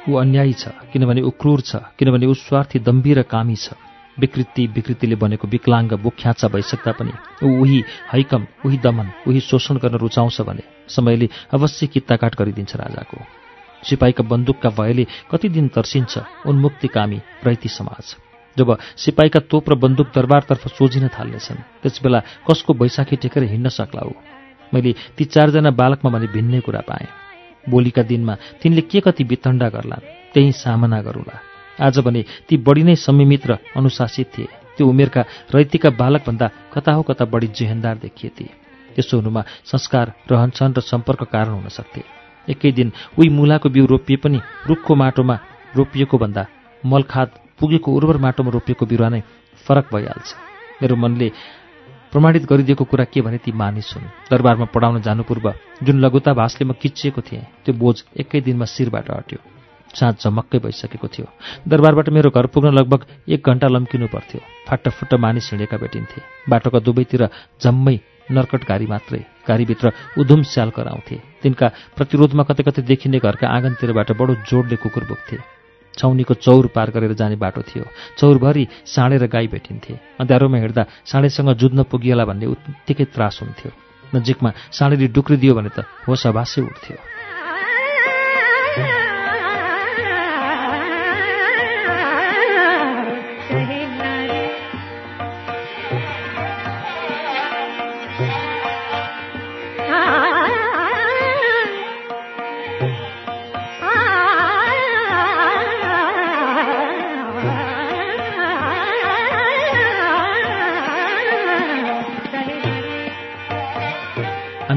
ऊ 0.09 0.15
अन्यायी 0.23 0.53
छ 0.53 0.71
किनभने 0.93 1.21
ऊ 1.27 1.31
क्रूर 1.35 1.61
छ 1.61 1.83
किनभने 1.99 2.27
ऊ 2.27 2.35
स्वार्थी 2.47 2.79
दम्भी 2.79 3.13
र 3.19 3.23
कामी 3.27 3.57
छ। 3.57 3.75
विकृति 4.17 4.67
विकृतिले 4.75 5.17
बनेको 5.19 5.49
विकलाङ्ग 5.49 5.93
बुख्याचा 5.99 6.49
भइसक्दा 6.55 6.93
पनि 6.95 7.13
ऊ 7.43 7.49
उही 7.63 7.79
हैकम 8.13 8.47
उही 8.67 8.79
दमन 8.79 9.11
उही 9.27 9.41
शोषण 9.41 9.77
गर्न 9.83 9.99
रुचाउँछ 9.99 10.41
भने 10.47 10.63
समयले 10.87 11.29
अवश्य 11.55 11.87
कित्ताकाट 11.87 12.39
गरिदिन्छ 12.39 12.77
राजाको। 12.77 13.19
सिपाहीका 13.83 14.23
बन्दुकका 14.31 14.71
भयले 14.79 15.07
कति 15.31 15.49
दिन 15.49 15.69
तर्सिन्छ 15.75 16.19
उन्मुक्ति 16.47 16.89
कामी 16.89 17.21
रैती 17.47 17.69
समाज। 17.69 18.15
जब 18.57 18.77
सिपाहीका 18.97 19.41
तोप 19.51 19.71
र 19.71 19.75
बन्दुक 19.75 20.15
दरबारतर्फ 20.15 20.67
सोझिन 20.79 21.09
थाल्नेछन् 21.11 21.63
त्यसबेला 21.83 22.21
कसको 22.47 22.75
बैशाखी 22.75 23.17
टेकेर 23.23 23.51
हिँड्न 23.51 23.69
सक्ला 23.75 24.07
ऊ? 24.07 24.38
मैले 24.75 24.95
ती 25.17 25.25
चारजना 25.25 25.71
बालकमा 25.71 26.11
भने 26.11 26.27
भिन्नै 26.27 26.61
कुरा 26.61 26.81
पाएँ। 26.89 27.09
भोलिका 27.65 28.03
दिनमा 28.03 28.35
तिनले 28.63 28.83
के 28.91 29.01
कति 29.01 29.25
वितण्डा 29.25 29.69
गर्लान् 29.69 30.09
त्यही 30.35 30.53
सामना 30.55 31.01
गरौँला। 31.03 31.37
आज 31.79 31.99
भने 32.01 32.25
ती 32.49 32.57
बढी 32.59 32.83
नै 32.83 32.95
संयमित 32.97 33.47
र 33.47 33.59
अनुशासित 33.77 34.27
थिए। 34.29 34.49
त्यो 34.77 34.87
उमेरका 34.87 35.23
रैतीका 35.55 35.91
बालकभन्दा 35.91 36.47
कता 36.75 36.93
हो 36.93 37.03
कता 37.03 37.25
बढी 37.25 37.47
जेहेन्दार 37.51 37.97
देखिए 37.99 38.31
थिए 38.31 38.51
त्यसो 38.95 39.17
हुनुमा 39.19 39.43
संस्कार 39.65 40.07
रहनसहन 40.31 40.73
र 40.73 40.81
सम्पर्क 40.83 41.23
कारण 41.33 41.53
हुन 41.53 41.69
सक्थे। 41.69 42.03
एकै 42.49 42.71
दिन 42.73 42.93
उही 43.19 43.29
मुलाको 43.29 43.69
बिउ 43.69 43.87
रोपिए 43.87 44.17
पनि 44.17 44.39
रुखको 44.69 44.95
माटोमा 44.95 45.37
रोपिएको 45.77 46.19
भन्दा 46.19 46.47
मलखाद 46.83 47.29
पुगेको 47.59 47.89
उर्वर 47.93 48.17
माटोमा 48.17 48.51
रोपिएको 48.51 48.87
बिरुवा 48.87 49.09
नै 49.09 49.21
फरक 49.67 49.87
भइहाल्छ। 49.93 50.29
मेरो 50.81 50.97
मनले 50.97 51.29
प्रमाणित 52.13 52.45
गरिदिएको 52.51 52.85
कुरा 52.85 53.05
के 53.05 53.21
भने 53.21 53.39
ती 53.39 53.53
मानिस 53.53 53.93
हुन्। 53.95 54.09
दरबारमा 54.31 54.67
पढाउन 54.75 55.01
जानु 55.03 55.23
पूर्व 55.23 55.53
जुन 55.83 56.01
लघुताभासले 56.01 56.65
म 56.65 56.73
किचिएको 56.73 57.21
थिएँ 57.21 57.45
त्यो 57.65 57.75
बोझ 57.75 57.97
एकै 58.17 58.41
दिनमा 58.41 58.65
शिरबाट 58.65 59.11
हट्यो। 59.11 59.39
साँझ 59.89 60.15
झमक्कै 60.21 60.59
भइसकेको 60.59 61.09
थियो। 61.09 61.27
दरबारबाट 61.69 62.09
मेरो 62.09 62.31
घर 62.31 62.47
पुग्न 62.53 62.73
लगभग 62.73 63.01
एक 63.29 63.41
घन्टा 63.45 63.69
लम्किनु 63.69 64.07
पर्थ्यो। 64.09 64.41
फाटाफुट्ट 64.69 65.15
मानिस 65.15 65.49
हिँडेका 65.53 65.77
भेटिन्थे। 65.77 66.21
बाटोका 66.49 66.79
दुवैतिर 66.81 67.29
जम्मै 67.61 67.97
गाडी 68.31 68.87
मात्रै 68.87 69.21
गाडीभित्र 69.49 69.93
उधुम 70.21 70.43
स्याल 70.45 70.71
कराउँथे 70.77 71.17
तिनका 71.43 71.67
प्रतिरोधमा 71.97 72.43
कतै 72.45 72.63
कतै 72.63 72.83
देखिने 72.85 73.19
घरका 73.19 73.49
आँगनतिरबाट 73.49 74.13
बडो 74.13 74.35
जोडले 74.45 74.77
कुकुर 74.77 75.05
बोक्थे। 75.09 75.37
छाउनीको 75.97 76.35
चौर 76.35 76.67
पार 76.75 76.91
गरेर 76.91 77.13
जाने 77.15 77.37
बाटो 77.37 77.63
थियो। 77.63 77.85
चौरभरि 78.19 78.65
साँडे 78.85 79.17
र 79.17 79.27
गाई 79.27 79.47
भेटिन्थे। 79.49 80.21
अँध्यारोमा 80.21 80.59
हिँड्दा 80.59 80.83
साँडेसँग 81.07 81.53
जुझ्न 81.57 81.83
पुगिएला 81.89 82.25
भन्ने 82.25 82.47
उत्तिकै 82.47 83.05
त्रास 83.15 83.39
हुन्थ्यो। 83.43 83.71
नजिकमा 84.15 84.51
साँडेले 84.73 85.09
डुक्रिदियो 85.09 85.55
भने 85.55 85.71
त 85.73 85.85
होस 86.07 86.27
हवासै 86.27 86.61
उठ्थ्यो। 86.63 86.97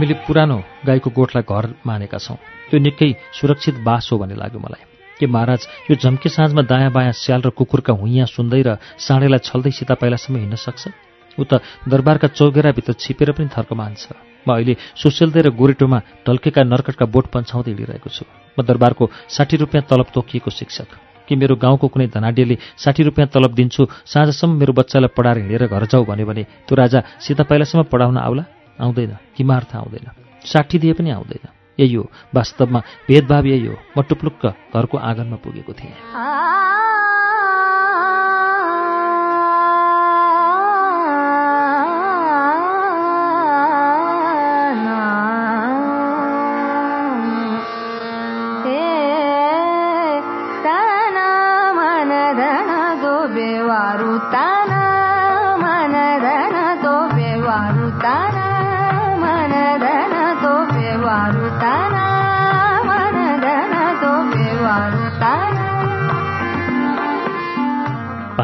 हामीले 0.01 0.25
पुरानो 0.25 0.57
गाईको 0.81 1.09
गोठलाई 1.13 1.45
घर 1.45 1.65
मानेका 1.85 2.17
छौँ। 2.17 2.37
त्यो 2.73 2.77
निकै 2.81 3.37
सुरक्षित 3.37 3.85
बास 3.85 4.09
हो 4.09 4.17
भन्ने 4.17 4.33
लाग्यो 4.33 4.57
मलाई। 4.57 4.81
के 5.21 5.29
महाराज 5.29 5.93
यो 5.93 5.95
झम्के 6.01 6.25
साँझमा 6.25 6.61
दायाँ 6.65 6.89
बायाँ 6.89 7.13
स्याल 7.13 7.41
र 7.45 7.49
कुकुरका 7.53 7.93
हुइयाँ 7.93 8.25
सुन्दै 8.25 8.61
र 8.65 8.81
साँडेलाई 8.97 9.45
छल्दै 9.45 9.69
सीता 9.69 9.93
पाइलासम्म 10.01 10.41
हिँड्न 10.41 10.57
सक्छ? 10.57 10.89
ऊ 11.37 11.43
त 11.45 11.61
दरबारका 11.85 12.33
चौगेराभित्र 12.33 12.93
छिपेर 12.97 13.29
पनि 13.37 13.53
थर्क 13.53 13.69
मान्छ। 13.77 14.09
म 14.41 14.49
अहिले 14.49 14.73
सुसेल्दै 14.97 15.41
र 15.45 15.49
गोरेटोमा 15.53 16.25
ढल्केका 16.25 16.61
नर्कटका 16.65 17.05
बोट 17.05 17.25
पन्छाउँदै 17.29 17.69
हिँडिरहेको 17.69 18.09
छु। 18.09 18.25
म 18.57 18.65
दरबारको 18.65 19.05
साठी 19.29 19.55
रुपियाँ 19.61 19.85
तलब 19.85 20.09
तोकिएको 20.09 20.49
शिक्षक। 20.49 20.89
कि 21.29 21.37
मेरो 21.37 21.61
गाउँको 21.61 21.87
कुनै 21.93 22.09
धनाड्यले 22.09 22.57
साठी 22.73 23.05
रुपियाँ 23.05 23.29
तलब 23.29 23.53
दिन्छु? 23.53 23.85
साँझसम्म 23.85 24.57
मेरो 24.65 24.73
बच्चालाई 24.73 25.13
पढाएर 25.13 25.37
हिँडेर 25.45 25.69
घर 25.69 25.85
जाऊ 25.85 26.03
भन्यो 26.09 26.25
भने 26.25 26.43
त्यो 26.65 26.73
राजा 26.73 26.99
सीता 27.21 27.45
पाइलासम्म 27.45 27.85
पढाउन 27.85 28.17
आउला? 28.17 28.43
आउँदैन 28.81 29.17
किमार्थ 29.35 29.75
आउँदैन 29.75 30.11
साठी 30.45 30.79
दिए 30.79 30.93
पनि 30.93 31.09
आउँदैन। 31.09 31.47
यही 31.79 31.93
हो 31.93 32.03
वास्तवमा 32.35 32.79
भेदभाव 33.07 33.45
यही 33.45 33.65
हो। 33.65 33.75
म 33.97 34.01
टुप्लुक्क 34.01 34.45
घरको 34.75 34.97
आँगनमा 34.97 35.35
पुगेको 35.35 35.73
थिएँ। 35.73 35.93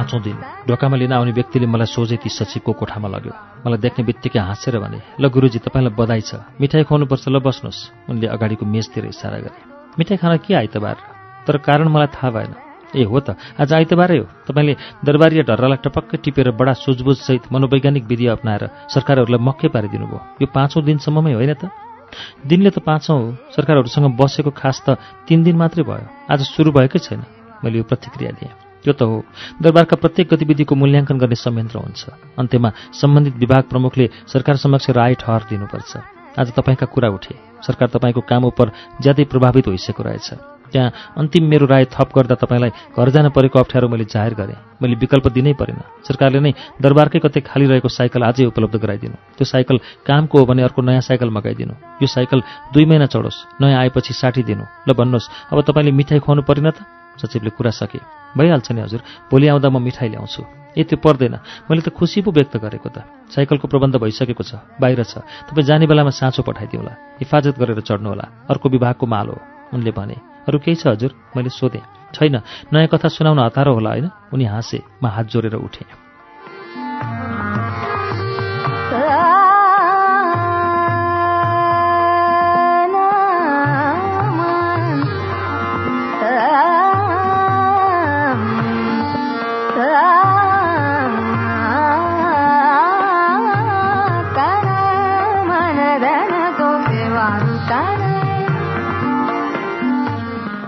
पाँचौँ 0.08 0.24
दिन 0.24 0.38
ढोकामा 0.68 0.96
लिन 0.96 1.12
आउने 1.12 1.32
व्यक्तिले 1.36 1.68
मलाई 1.68 1.92
सोझै 1.92 2.18
ती 2.24 2.30
सचिवको 2.32 2.72
कोठामा 2.80 3.08
लग्यो। 3.12 3.34
मलाई 3.68 3.80
देख्ने 3.84 4.04
बित्तिकै 4.08 4.40
हाँसेर 4.40 4.80
भने 4.80 5.00
ल 5.20 5.24
गुरुजी 5.28 5.60
तपाईँलाई 5.60 5.92
बधाई 5.92 6.22
छ। 6.24 6.40
मिठाई 6.56 6.84
खुवाउनुपर्छ 6.88 7.28
ल 7.28 7.38
बस्नुहोस्। 7.44 8.08
उनले 8.08 8.28
अगाडिको 8.32 8.64
मेचतिर 8.64 9.06
इसारा 9.12 9.38
गरे। 9.44 9.60
मिठाई 10.00 10.18
खान 10.18 10.38
के 10.40 10.54
आइतबार? 10.56 10.98
तर 11.44 11.58
कारण 11.60 11.88
मलाई 11.92 12.08
थाहा 12.16 12.32
भएन। 12.32 12.52
ए 12.96 13.04
हो 13.04 13.20
त। 13.20 13.36
आज 13.60 13.74
आइतबारै 13.74 14.18
हो। 14.24 14.26
तपाईँले 14.48 14.74
दरबारी 15.04 15.44
ढर्रालाई 15.44 15.80
टपक्कै 15.84 16.18
टिपेर 16.24 16.56
बडा 16.56 16.74
सुझबुझसहित 16.80 17.52
मनोवैज्ञानिक 17.52 18.04
विधि 18.08 18.26
अप्नाएर 18.32 18.64
सरकारहरूलाई 18.88 19.44
मक्कै 19.44 19.68
पारिदिनु 19.76 20.08
भयो 20.08 20.20
यो 20.40 20.48
पाँचौँ 20.48 20.84
दिनसम्ममै 20.88 21.36
होइन 21.36 21.54
त? 21.60 21.68
दिनले 22.48 22.72
त 22.72 22.80
पाँचौँ 22.80 23.20
हो। 23.20 23.28
सरकारहरूसँग 23.52 24.16
बसेको 24.16 24.52
खास 24.56 24.88
त 24.88 24.96
तिन 25.28 25.44
दिन 25.44 25.56
मात्रै 25.60 25.84
भयो। 25.84 26.32
आज 26.32 26.48
सुरु 26.48 26.72
भएकै 26.72 27.00
छैन। 27.04 27.28
मैले 27.60 27.78
यो 27.78 27.84
प्रतिक्रिया 27.84 28.32
दिएँ। 28.40 28.67
त्यो 28.84 28.94
त 28.94 29.02
हो। 29.02 29.24
दरबारका 29.62 29.96
प्रत्येक 29.96 30.28
गतिविधिको 30.34 30.76
मूल्याङ्कन 30.76 31.18
गर्ने 31.18 31.36
संयन्त्र 31.36 31.78
हुन्छ। 31.80 32.02
अन्त्यमा 32.38 32.70
सम्बन्धित 32.94 33.36
विभाग 33.36 33.64
प्रमुखले 33.72 34.10
सरकार 34.28 34.56
समक्ष 34.56 34.90
राय 34.90 35.14
ठहर 35.16 35.42
दिनुपर्छ। 35.50 35.92
आज 36.40 36.48
तपाईँका 36.54 36.86
कुरा 36.86 37.10
उठे। 37.10 37.36
सरकार 37.66 37.88
तपाईँको 37.90 38.22
काम 38.22 38.44
उप 38.46 38.62
ज्यादै 39.02 39.24
प्रभावित 39.26 39.70
भइसकेको 39.70 40.04
रहेछ। 40.04 40.30
त्यहाँ 40.68 41.16
अन्तिम 41.18 41.48
मेरो 41.48 41.66
राय 41.66 41.86
थप 41.86 42.12
गर्दा 42.12 42.36
तपाईँलाई 42.36 42.72
घर 42.92 43.10
जान 43.10 43.30
परेको 43.32 43.60
अप्ठ्यारो 43.60 43.88
मैले 43.88 44.04
जाहेर 44.04 44.34
गरेँ। 44.36 44.60
मैले 44.84 44.96
विकल्प 45.00 45.28
दिनै 45.32 45.54
परेन। 45.56 45.80
सरकारले 46.04 46.40
नै 46.44 46.52
दरबारकै 46.84 47.20
कतै 47.24 47.40
खाली 47.40 47.66
रहेको 47.72 47.88
साइकल 47.88 48.22
अझै 48.22 48.46
उपलब्ध 48.52 48.76
गराइदिनु। 48.76 49.16
त्यो 49.40 49.46
साइकल 49.48 49.80
कामको 50.04 50.36
हो 50.40 50.46
भने 50.46 50.68
अर्को 50.68 50.82
नयाँ 50.84 51.02
साइकल 51.02 51.32
मगाइदिनु। 51.32 51.74
यो 52.04 52.08
साइकल 52.08 52.44
दुई 52.76 52.86
महिना 52.86 53.08
चढोस् 53.08 53.64
नयाँ 53.64 53.80
आएपछि 53.80 54.14
साठी 54.14 54.44
दिनु। 54.44 54.64
ल 54.88 54.94
भन्नुहोस् 54.94 55.56
अब 55.56 55.58
तपाईँले 55.64 55.92
मिठाई 55.96 56.20
खुवाउनु 56.20 56.44
परेन 56.44 56.70
त? 56.76 56.84
सचिवले 57.22 57.50
कुरा 57.50 57.72
सके। 57.72 58.00
भइहाल्छ 58.38 58.72
नि 58.72 58.82
हजुर 58.82 59.02
भोलि 59.32 59.48
आउँदा 59.48 59.70
म 59.70 59.82
मिठाई 59.82 60.10
ल्याउँछु। 60.10 60.44
ए 60.78 60.84
त्यो 60.84 60.98
पर्दैन। 61.02 61.36
मैले 61.70 61.82
त 61.82 61.90
खुसी 61.90 62.22
पो 62.22 62.32
व्यक्त 62.32 62.58
गरेको 62.58 62.90
त। 62.90 63.04
साइकलको 63.34 63.68
प्रबन्ध 63.68 63.96
भइसकेको 63.98 64.44
छ 64.44 64.62
बाहिर 64.78 65.04
छ। 65.04 65.26
तपाईँ 65.50 65.66
जाने 65.66 65.86
बेलामा 65.88 66.14
साँचो 66.14 66.44
पठाइदिउँला। 66.46 66.94
हिफाजत 67.22 67.56
गरेर 67.58 67.82
चढ्नुहोला। 67.82 68.26
अर्को 68.50 68.70
विभागको 68.70 69.06
माल 69.06 69.28
हो। 69.28 69.38
उनले 69.74 69.92
भने 69.92 70.18
अरू 70.48 70.58
केही 70.62 70.76
छ 70.78 70.88
हजुर? 70.94 71.12
मैले 71.36 71.50
सोधेँ। 71.50 71.84
छैन। 72.14 72.36
नयाँ 72.74 72.88
कथा 72.88 73.10
सुनाउन 73.10 73.40
हतारो 73.40 73.74
होला 73.74 73.90
होइन? 73.90 74.10
उनी 74.34 74.46
हाँसे 74.46 74.80
म 75.04 75.08
हात 75.08 75.26
जोडेर 75.28 75.56
उठेँ। 75.58 76.07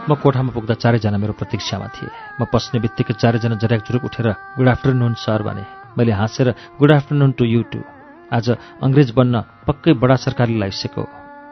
म 0.10 0.18
कोठामा 0.18 0.52
पुग्दा 0.58 0.74
चारैजना 0.82 1.18
मेरो 1.22 1.38
प्रतीक्षामा 1.38 1.88
थिए। 1.94 2.10
म 2.42 2.50
पस्ने 2.50 2.82
बित्तिकै 2.82 3.14
चारैजना 3.22 3.62
जर्याक 3.62 3.82
जुरुक 3.86 4.04
उठेर 4.10 4.28
गुड 4.58 4.68
आफ्टरनुन 4.74 5.14
सर 5.22 5.42
भने 5.46 5.64
मैले 5.98 6.12
हाँसेर 6.18 6.48
good 6.82 6.92
afternoon 6.98 7.32
to 7.38 7.46
you 7.46 7.62
to 7.70 7.80
आज 8.34 8.46
अङ्ग्रेज 8.82 9.10
बन्न 9.14 9.36
पक्कै 9.70 9.94
बडा 10.02 10.16
सरकारले 10.26 10.58
लागिसक्यो। 10.58 11.04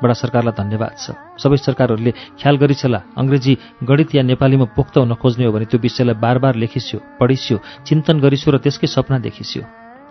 बडा 0.01 0.13
सरकारलाई 0.13 0.53
धन्यवाद 0.61 0.93
छ 0.93 1.05
सबै 1.41 1.57
सरकारहरूले 1.57 2.11
ख्याल 2.37 2.55
गरिसला 2.61 2.99
अङ्ग्रेजी 3.17 3.53
गणित 3.89 4.09
या 4.13 4.21
नेपालीमा 4.29 4.65
पोख्त 4.77 4.95
हुन 5.01 5.13
खोज्ने 5.21 5.45
हो 5.45 5.51
भने 5.53 5.65
त्यो 5.69 5.81
विषयलाई 5.81 6.17
बार 6.21 6.37
बार 6.37 6.53
लेखिस्यो 6.61 6.97
पढिस्यो 7.17 7.57
चिन्तन 7.85 8.21
गरिस्यो 8.21 8.49
र 8.53 8.57
त्यसकै 8.61 8.87
सपना 8.93 9.17
देखिस्यो। 9.25 9.63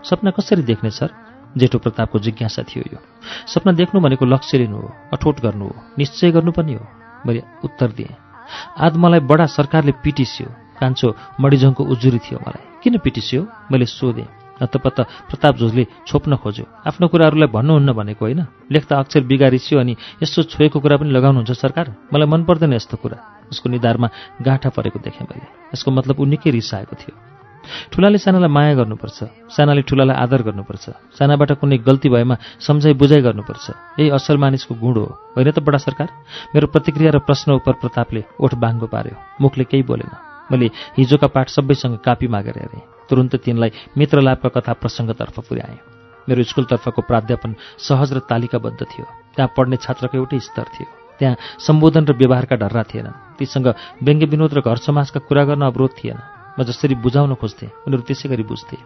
सपना 0.03 0.31
कसरी 0.35 0.63
देख्ने 0.67 0.91
सर 0.91 1.11
जेठो 1.55 1.79
प्रतापको 1.79 2.19
जिज्ञासा 2.19 2.63
थियो 2.67 2.83
यो। 2.95 2.99
सपना 3.47 3.73
देख्नु 3.79 4.03
भनेको 4.03 4.25
लक्ष्य 4.27 4.59
लिनु 4.59 4.75
हो 4.75 4.91
अठोट 5.15 5.37
गर्नु 5.47 5.65
हो 5.71 5.75
निश्चय 5.99 6.31
गर्नु 6.35 6.51
पनि 6.51 6.75
हो। 6.75 6.85
मैले 7.27 7.43
उत्तर 7.63 7.91
दिएँ। 7.95 8.26
आज 8.79 8.97
मलाई 8.97 9.21
बडा 9.21 9.47
सरकारले 9.47 9.93
पिटिस्यो। 9.93 10.47
कान्छो 10.81 11.17
मडिजङको 11.41 11.85
उजुरी 11.85 12.19
थियो 12.19 12.39
मलाई। 12.39 12.65
किन 12.83 12.99
पिटिस्यो? 12.99 13.47
मैले 13.73 13.87
सोधेँ। 13.87 14.29
नतपत्त 14.63 15.01
प्रताप 15.29 15.57
झोजले 15.57 15.87
छोप्न 16.07 16.37
खोज्यो। 16.37 16.65
आफ्नो 16.87 17.09
कुराहरूलाई 17.09 17.49
भन्नुहुन्न 17.49 17.93
भनेको 17.93 18.25
होइन। 18.25 18.47
लेख्दा 18.73 18.99
अक्षर 18.99 19.21
बिगारिस्यो 19.21 19.81
अनि 19.81 19.97
यस्तो 20.23 20.43
छोएको 20.43 20.81
कुरा 20.81 20.97
पनि 20.97 21.11
लगाउनुहुन्छ 21.11 21.51
सरकार? 21.51 21.95
मलाई 22.15 22.29
मन 22.29 22.45
पर्दैन 22.45 22.73
यस्तो 22.73 22.97
कुरा। 22.97 23.19
उसको 23.53 23.69
निधारमा 23.69 24.09
गाँठा 24.43 24.69
परेको 24.69 24.99
देखेँ 24.99 25.27
मैले। 25.29 25.47
यसको 25.75 25.91
मतलब 25.91 26.21
ऊ 26.21 26.25
निकै 26.25 26.51
रिसाएको 26.51 26.97
थियो। 26.97 27.36
ठुलाले 27.93 28.19
सानालाई 28.19 28.49
माया 28.49 28.75
गर्नुपर्छ। 28.75 29.19
सानाले 29.51 29.83
ठुलालाई 29.83 30.17
आदर 30.17 30.43
गर्नुपर्छ। 30.43 30.85
सानाबाट 31.19 31.53
कुनै 31.61 31.79
गल्ती 31.79 32.09
भएमा 32.09 32.37
सम्झाइ 32.61 32.95
बुझाइ 32.95 33.21
गर्नुपर्छ। 33.21 33.67
यही 34.01 34.11
असल 34.11 34.37
मानिसको 34.37 34.75
गुण 34.75 34.95
हो। 34.97 35.07
होइन 35.37 35.51
त 35.51 35.59
बडा 35.61 35.79
सरकार? 35.79 36.09
मेरो 36.55 36.67
प्रतिक्रिया 36.67 37.11
र 37.11 37.19
प्रश्न 37.23 37.53
उप 37.59 37.69
प्रतापले 37.83 38.25
ओठ 38.41 38.55
बाङ्गो 38.55 38.87
पार्यो। 38.87 39.17
मुखले 39.41 39.65
केही 39.65 39.83
बोलेन। 39.83 40.11
मैले 40.53 40.71
हिजोका 40.99 41.27
पाठ 41.27 41.49
सबैसँग 41.51 41.99
कापी 42.05 42.27
मागेर 42.27 42.59
हेरेँ। 42.59 42.83
तुरुन्त 43.11 43.37
तिनलाई 43.37 43.71
मित्रलाभका 43.99 44.49
कथा 44.61 44.73
प्रसङ्गतर्फ 44.73 45.37
पुर्याएँ। 45.49 45.79
मेरो 46.29 46.43
स्कुलतर्फको 46.43 47.03
प्राध्यापन 47.03 47.55
सहज 47.79 48.13
र 48.13 48.19
तालिकाबद्ध 48.19 48.81
थियो। 48.83 49.07
त्यहाँ 49.35 49.51
पढ्ने 49.57 49.77
छात्रको 49.77 50.19
एउटै 50.19 50.39
स्तर 50.39 50.67
थियो। 50.75 50.87
त्यहाँ 51.19 51.37
सम्बोधन 51.59 52.05
र 52.07 52.13
व्यवहारका 52.13 52.57
ढर्रा 52.57 52.83
थिएनन्। 52.83 53.39
तीसँग 53.39 53.67
व्यङ्ग्य 54.03 54.27
विनोद 54.27 54.55
र 54.55 54.61
घर 54.61 54.77
समाजका 54.77 55.21
कुरा 55.21 55.45
गर्न 55.45 55.63
अवरोध 55.63 55.91
थिएन। 55.97 56.36
म 56.57 56.65
जसरी 56.65 56.95
बुझाउन 57.05 57.35
खोज्थेँ 57.37 57.71
उनीहरू 57.87 58.03
त्यसै 58.03 58.29
गरी 58.29 58.43
बुझ्थे। 58.43 58.77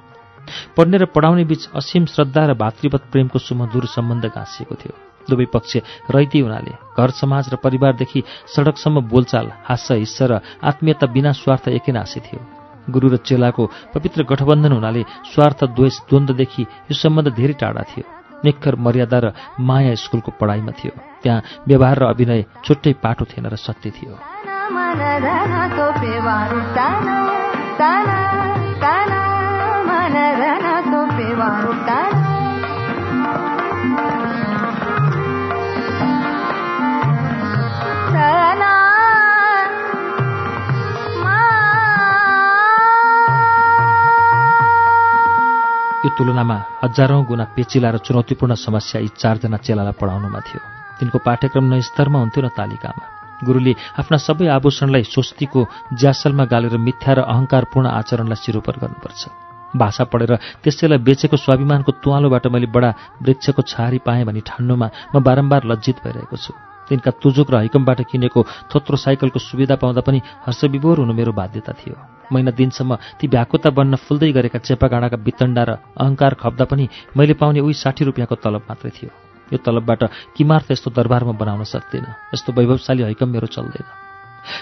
पढ्ने 0.77 0.97
र 0.99 1.05
पढाउने 1.15 1.45
बीच 1.45 1.63
असीम 1.75 2.05
श्रद्धा 2.11 2.43
र 2.51 2.53
भातृवत 2.55 3.03
प्रेमको 3.13 3.39
सुमधुर 3.39 3.85
सम्बन्ध 3.87 4.25
गाँसिएको 4.35 4.75
थियो। 4.75 4.95
दुवै 5.31 5.47
पक्ष 5.55 5.73
रैती 6.11 6.39
हुनाले। 6.41 6.73
घर 6.99 7.11
समाज 7.15 7.45
र 7.53 7.57
परिवारदेखि 7.63 8.21
सडकसम्म 8.51 9.01
बोलचाल 9.07 9.47
हास्य 9.69 9.95
हिस्सा 10.03 10.25
र 10.27 10.33
आत्मीयता 10.65 11.07
बिना 11.07 11.33
स्वार्थ 11.33 11.69
एकेनासी 11.69 12.21
थियो। 12.21 12.41
गुरु 12.91 13.09
र 13.09 13.17
चेलाको 13.23 13.63
पवित्र 13.95 14.23
गठबन्धन 14.27 14.73
हुनाले 14.73 15.03
स्वार्थ 15.31 15.61
द्वेष 15.77 15.97
द्वन्द्वदेखि 16.09 16.63
यो 16.63 16.95
सम्बन्ध 16.95 17.29
धेरै 17.37 17.55
टाढा 17.61 17.83
थियो। 17.87 18.05
निखर 18.45 18.75
मर्यादा 18.75 19.19
र 19.21 19.27
माया 19.61 19.95
स्कुलको 19.95 20.31
पढाइमा 20.41 20.73
थियो। 20.73 20.93
त्यहाँ 21.23 21.45
व्यवहार 21.69 21.97
र 21.99 22.05
अभिनय 22.11 22.41
छुट्टै 22.65 22.93
पाठो 23.05 23.25
थिएन 23.31 23.47
र 23.47 23.57
सत्य 23.57 23.91
थियो। 23.93 24.17
यो 27.81 27.87
तुलनामा 46.17 46.57
हजारौँ 46.85 47.25
गुणा 47.25 47.45
पेचिला 47.57 47.91
र 47.91 47.97
चुनौतीपूर्ण 47.97 48.55
समस्या 48.55 49.01
यी 49.01 49.09
चारजना 49.17 49.57
चेलालाई 49.57 49.97
पढाउनुमा 50.01 50.41
थियो 50.41 50.61
तिनको 51.01 51.19
पाठ्यक्रम 51.19 51.65
न 51.73 51.81
स्तरमा 51.81 52.19
हुन्थ्यो 52.19 52.45
न 52.45 52.49
तालिकामा 52.49 53.20
गुरुले 53.47 53.73
आफ्ना 54.01 54.17
सबै 54.27 54.47
आभूषणलाई 54.57 55.05
स्वस्तिको 55.13 55.61
ज्यासलमा 56.01 56.45
गालेर 56.53 56.77
मिथ्या 56.87 57.13
र 57.15 57.21
अहङ्कारपूर्ण 57.33 57.87
आचरणलाई 57.89 58.39
सिरोपर 58.45 58.75
गर्नुपर्छ। 58.83 59.23
भाषा 59.71 60.05
पढेर 60.11 60.33
त्यसैलाई 60.63 60.99
बेचेको 61.07 61.37
स्वाभिमानको 61.37 61.91
तुवालोबाट 62.03 62.47
मैले 62.51 62.67
बडा 62.75 62.91
वृक्षको 63.23 63.63
छहारी 63.63 63.99
पाएँ 64.03 64.25
भनी 64.27 64.41
ठान्नुमा 64.43 64.89
म 65.15 65.23
बारम्बार 65.23 65.63
लज्जित 65.71 65.97
भइरहेको 66.05 66.37
छु। 66.37 66.53
तिनका 66.91 67.11
तुजुक 67.23 67.49
र 67.55 67.55
हैकमबाट 67.63 68.01
किनेको 68.11 68.41
थोत्रो 68.67 68.97
साइकलको 68.99 69.39
सुविधा 69.39 69.79
पाउँदा 69.79 70.03
पनि 70.03 70.19
हर्षविभोर 70.43 71.07
हुनु 71.07 71.15
मेरो 71.15 71.33
बाध्यता 71.33 71.73
थियो। 71.79 71.95
महिना 72.35 72.51
दिनसम्म 72.51 72.99
ती 73.19 73.27
भ्याकुता 73.31 73.71
बन्न 73.71 73.95
फुल्दै 73.95 74.31
गरेका 74.35 74.59
चेपागाडाका 74.59 75.23
वितण्डा 75.23 75.63
र 75.63 75.71
अहङ्कार 75.95 76.35
खप्दा 76.35 76.65
पनि 76.67 76.85
मैले 77.15 77.35
पाउने 77.39 77.61
उही 77.63 77.75
साठी 77.79 78.03
रुपियाँको 78.11 78.35
तलब 78.43 78.67
मात्रै 78.67 78.91
थियो। 78.91 79.30
यो 79.53 79.59
तलबबाट 79.59 80.03
किमार्थ 80.37 80.71
यस्तो 80.71 80.91
दरबारमा 80.91 81.35
बनाउन 81.35 81.65
सक्दिनँ। 81.65 82.35
यस्तो 82.35 82.53
वैभवशाली 82.53 83.03
हैकम 83.03 83.29
मेरो 83.29 83.47
चल्दैन। 83.47 83.87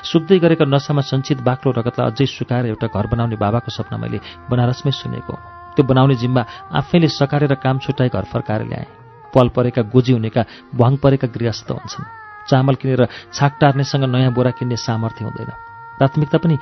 सुक्दै 0.05 0.38
गरेका 0.38 0.64
नसामा 0.64 1.03
सञ्चित 1.07 1.38
बाक्लो 1.40 1.70
रगतलाई 1.70 2.11
अझै 2.11 2.27
सुकाएर 2.27 2.66
एउटा 2.72 2.87
घर 2.90 3.07
बनाउने 3.07 3.37
बाबाको 3.37 3.70
सपना 3.70 3.96
मैले 3.96 4.18
बनारसमै 4.51 4.92
सुनेको। 4.92 5.35
त्यो 5.77 5.83
बनाउने 5.87 6.14
जिम्मा 6.18 6.42
आफैले 6.74 7.09
सकारेर 7.09 7.55
काम 7.62 7.79
छुट्याई 7.79 8.11
घर 8.11 8.24
फर्काएर 8.27 8.62
ल्याएँ। 8.66 8.88
पल 9.31 9.48
परेका 9.55 9.83
गोजी 9.94 10.12
हुनेका 10.12 10.42
भङ 10.74 10.96
परेका 10.98 11.29
गृहस्थ 11.31 11.70
हुन्छन्। 11.70 12.11
चामल 12.48 12.74
किनेर 12.74 13.07
छाक 13.33 13.53
टार्नेसँग 13.61 14.05
नयाँ 14.05 14.33
बोरा 14.33 14.51
किन्ने 14.57 14.77
सामर्थ्य 14.77 15.24
हुँदैन। 15.24 15.51
प्राथमिकता 15.98 16.38
पनि 16.38 16.57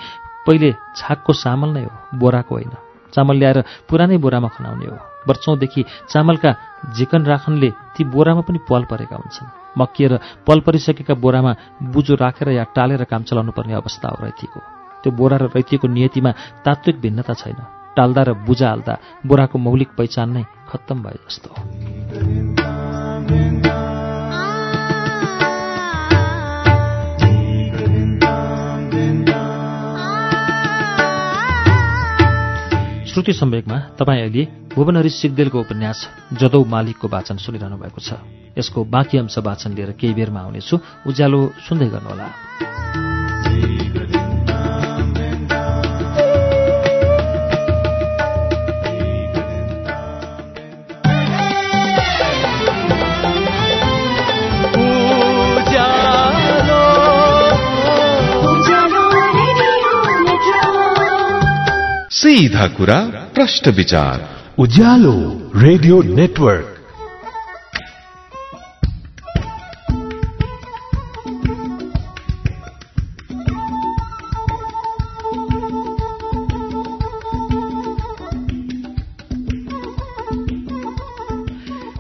पहिले 0.47 0.75
छाकको 0.97 1.33
सामल 1.33 1.69
नै 1.73 1.85
हो 1.85 2.19
बोराको 2.19 2.55
होइन। 2.55 2.75
चामल 3.15 3.37
ल्याएर 3.37 3.59
पुरानै 3.89 4.17
बोरामा 4.17 4.49
खनाउने 4.49 4.87
हो। 4.87 4.97
वर्षौँदेखि 5.29 5.85
चामलका 6.09 6.51
झिकन 6.97 7.23
राखनले 7.25 7.71
ती 7.97 8.05
बोरामा 8.05 8.41
पनि 8.41 8.59
पल 8.69 8.85
परेका 8.91 9.17
हुन्छन्। 9.17 9.49
मक्किएर 9.79 10.13
पल 10.47 10.61
परिसकेका 10.61 11.15
बोरामा 11.15 11.53
बुजो 11.93 12.15
राखेर 12.15 12.49
या 12.49 12.65
टालेर 12.77 13.05
काम 13.05 13.23
चलाउनु 13.23 13.53
पर्ने 13.53 13.75
अवस्था 13.75 14.09
हो 14.09 14.25
रैतीको। 14.25 14.61
त्यो 15.03 15.13
बोरा 15.13 15.37
र 15.37 15.51
रैतीको 15.55 15.89
नियतिमा 15.89 16.31
तात्विक 16.65 17.01
भिन्नता 17.01 17.35
छैन। 17.35 17.59
टाल्दा 17.97 18.23
र 18.23 18.33
बुझा 18.47 18.69
हाल्दा 18.69 18.95
बोराको 19.27 19.59
मौलिक 19.59 19.89
पहिचान 19.99 20.31
नै 20.31 20.45
खत्तम 20.69 21.03
भए 21.03 21.19
जस्तो। 21.27 21.51
हो 21.51 22.06
श्रुति 33.17 33.33
सम्वेकमा 33.33 33.77
तपाईँ 33.97 34.21
अहिले 34.21 34.45
भुवनहरि 34.77 35.09
सिग्देलको 35.09 35.61
उपन्यास 35.61 36.05
जदौ 36.37 36.61
मालिकको 36.69 37.09
वाचन 37.09 37.37
सुनिरहनु 37.41 37.77
भएको 37.81 38.01
छ। 38.05 38.21
यसको 38.59 38.85
बाँकी 38.85 39.19
अंश 39.19 39.39
वाचन 39.41 39.73
लिएर 39.73 39.97
केही 39.97 40.13
बेरमा 40.13 40.41
आउनेछु। 40.41 40.77
उज्यालो 41.09 41.41
सुन्दै 41.65 41.89
गर्नुहोला। 41.97 43.16
सीधा 62.27 62.67
कुरा 62.67 62.95
प्रश्न 63.35 63.71
विचार 63.71 64.23
उज्यालो 64.59 65.13
रेडियो 65.57 66.03
नेटवर्क 66.03 66.76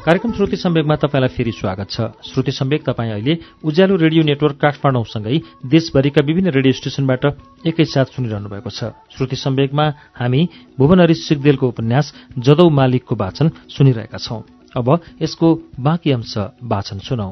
कार्यक्रम 0.06 0.32
श्रुति 0.32 0.56
सम्वेकमा 0.56 0.94
तपाईँलाई 0.96 1.28
फेरि 1.28 1.52
स्वागत 1.52 1.90
छ। 1.90 2.00
श्रुति 2.24 2.52
सम्वेक 2.52 2.82
तपाईँ 2.86 3.10
अहिले 3.12 3.38
उज्यालो 3.64 3.96
रेडियो 3.96 4.22
नेटवर्क 4.22 4.56
काठमाडौँसँगै 4.56 5.38
देशभरिका 5.66 6.22
विभिन्न 6.26 6.50
रेडियो 6.54 6.72
स्टेशनबाट 6.72 7.24
एकैसाथ 7.66 8.14
सुनिरहनु 8.14 8.48
भएको 8.48 8.70
छ। 8.70 8.94
श्रुति 9.10 9.36
सम्वेकमा 9.36 9.86
हामी 10.14 10.48
भुवन 10.78 11.00
हरि 11.00 11.14
सिगदेलको 11.16 11.68
उपन्यास 11.68 12.14
जदौ 12.38 12.68
मालिकको 12.70 13.14
वाचन 13.16 13.50
सुनिरहेका 13.66 14.18
छौं। 14.18 14.40
अब 14.76 14.86
यसको 15.22 15.54
बाँकी 15.80 16.10
अंश 16.12 16.34
वाचन 16.62 16.98
सुनौ। 17.02 17.30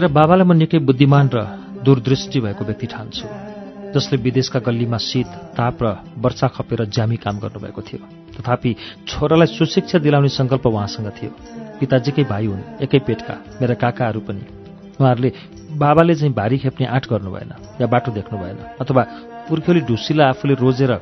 मेरा 0.00 0.16
बाबालाई 0.16 0.46
म 0.48 0.56
निकै 0.56 0.78
बुद्धिमान 0.80 1.26
र 1.28 1.38
दूरदृष्टि 1.84 2.40
भएको 2.40 2.64
व्यक्ति 2.64 2.86
ठान्छु 2.88 3.26
जसले 3.92 4.16
विदेशका 4.24 4.60
गल्लीमा 4.64 4.96
शीत 4.96 5.28
ताप 5.52 5.76
र 5.84 5.86
वर्षा 6.16 6.48
खपेर 6.56 6.80
ज्यामी 6.88 7.16
काम 7.20 7.36
गर्नुभएको 7.44 7.80
थियो। 7.84 8.00
तथापि 8.32 8.70
छोरालाई 9.04 9.48
सुशिक्षा 9.52 9.98
दिलाउने 10.00 10.30
सङ्कल्प 10.32 10.64
उहाँसँग 10.66 11.08
थियो। 11.20 11.30
पिताजीकै 11.76 12.24
भाइ 12.32 12.44
हुन् 12.48 12.80
एकै 12.80 12.98
पेटका 13.04 13.60
मेरा 13.60 13.74
काकाहरू 13.76 14.20
पनि। 14.24 14.42
उहाँहरूले 14.96 15.30
बाबाले 15.76 16.14
चाहिँ 16.16 16.32
भारी 16.32 16.56
खेप्ने 16.64 16.86
आँट 16.88 17.04
गर्नु 17.12 17.30
भएन 17.36 17.52
या 17.80 17.86
बाटो 17.92 18.10
देख्नु 18.16 18.36
भएन 18.40 18.58
अथवा 18.80 19.02
पुर्ख्यौली 19.52 19.80
ढुसीलाई 19.84 20.26
आफूले 20.32 20.54
रोजेर 20.64 20.92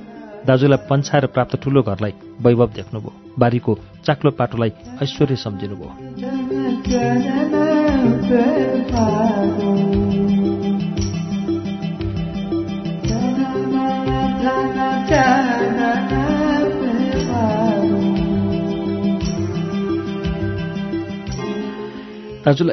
दाजुलाई 0.42 0.80
पन्छाएर 0.90 1.24
प्राप्त 1.30 1.54
ठूलो 1.62 1.80
घरलाई 1.87 2.12
वैभव 2.42 2.68
देख्नुभयो। 2.74 3.12
बारीको 3.38 3.72
चाक्लो 4.06 4.30
पाटोलाई 4.34 4.70
ऐश्वर्य 5.02 5.37
सम्झिनुभयो। 5.46 5.90
दाजुलाई 8.29 8.45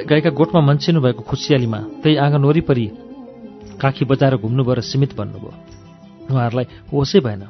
गाईका 0.03 0.29
गोठमा 0.29 0.61
मन्छिनु 0.61 0.99
भएको 1.01 1.23
खुसियालीमा 1.23 1.79
त्यही 2.03 2.15
आँगन 2.15 2.43
वरिपरि 2.43 2.85
काखी 3.79 4.05
बजाएर 4.05 4.35
घुम्नुभयो 4.35 4.75
र 4.75 4.81
सीमित 4.83 5.15
बन्नुभयो 5.15 5.51
उहाँहरूलाई 6.31 6.65
होसै 6.91 7.19
भएन। 7.19 7.43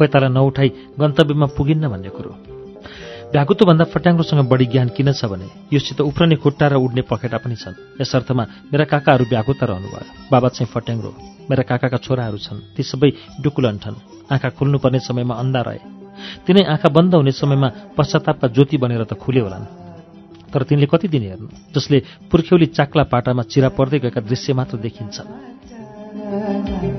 पैताला 0.00 0.28
नउठाई 0.28 0.68
गन्तव्यमा 1.00 1.46
पुगिन्न 1.56 1.84
भन्ने 1.88 2.08
कुरो। 2.08 2.49
भ्याकुतोभन्दा 3.30 3.84
फट्याङ्ग्रोसँग 3.94 4.42
बढी 4.50 4.66
ज्ञान 4.66 4.90
किन 4.90 5.14
छ 5.14 5.30
भने 5.30 5.46
योसित 5.70 6.02
उफ्रने 6.02 6.42
खुट्टा 6.42 6.66
र 6.66 6.82
उड्ने 6.82 7.06
पखेटा 7.06 7.38
पनि 7.38 7.54
छन्। 7.54 8.02
यस 8.02 8.10
अर्थमा 8.18 8.74
मेरा 8.74 8.84
काकाहरू 8.90 9.24
भ्याकुता 9.30 9.66
रहनुभयो। 9.70 10.34
बाबा 10.34 10.48
चाहिँ 10.50 10.66
फट्याङ्ग्रो। 10.66 11.10
मेरा 11.46 11.62
काकाका 11.62 12.02
छोराहरू 12.02 12.38
छन्। 12.42 12.74
ती 12.74 12.82
सबै 12.82 13.38
डुकुलन्ठन् 13.38 14.34
आँखा 14.34 14.50
खुल्नुपर्ने 14.58 14.98
समयमा 14.98 15.34
अन्धा 15.34 15.60
रहे। 15.62 15.78
तिनै 16.42 16.66
आँखा 16.74 16.90
बन्द 16.90 17.14
हुने 17.14 17.30
समयमा 17.30 17.94
पश्चातापका 17.94 18.50
ज्योति 18.50 18.76
बनेर 18.82 19.06
त 19.06 19.14
खुले 19.14 19.40
होलान्। 19.46 19.66
तर 20.50 20.62
तिनले 20.66 20.90
कति 20.90 21.06
दिन 21.06 21.22
हेर्नु? 21.22 21.70
जसले 21.70 22.26
पुर्ख्यौली 22.30 22.66
चाक्ला 22.74 23.06
पाटामा 23.06 23.42
चिरा 23.46 23.68
पर्दै 23.78 23.98
गएका 24.02 24.20
दृश्य 24.26 24.58
मात्र 24.58 24.82
देखिन्छन्। 24.82 26.89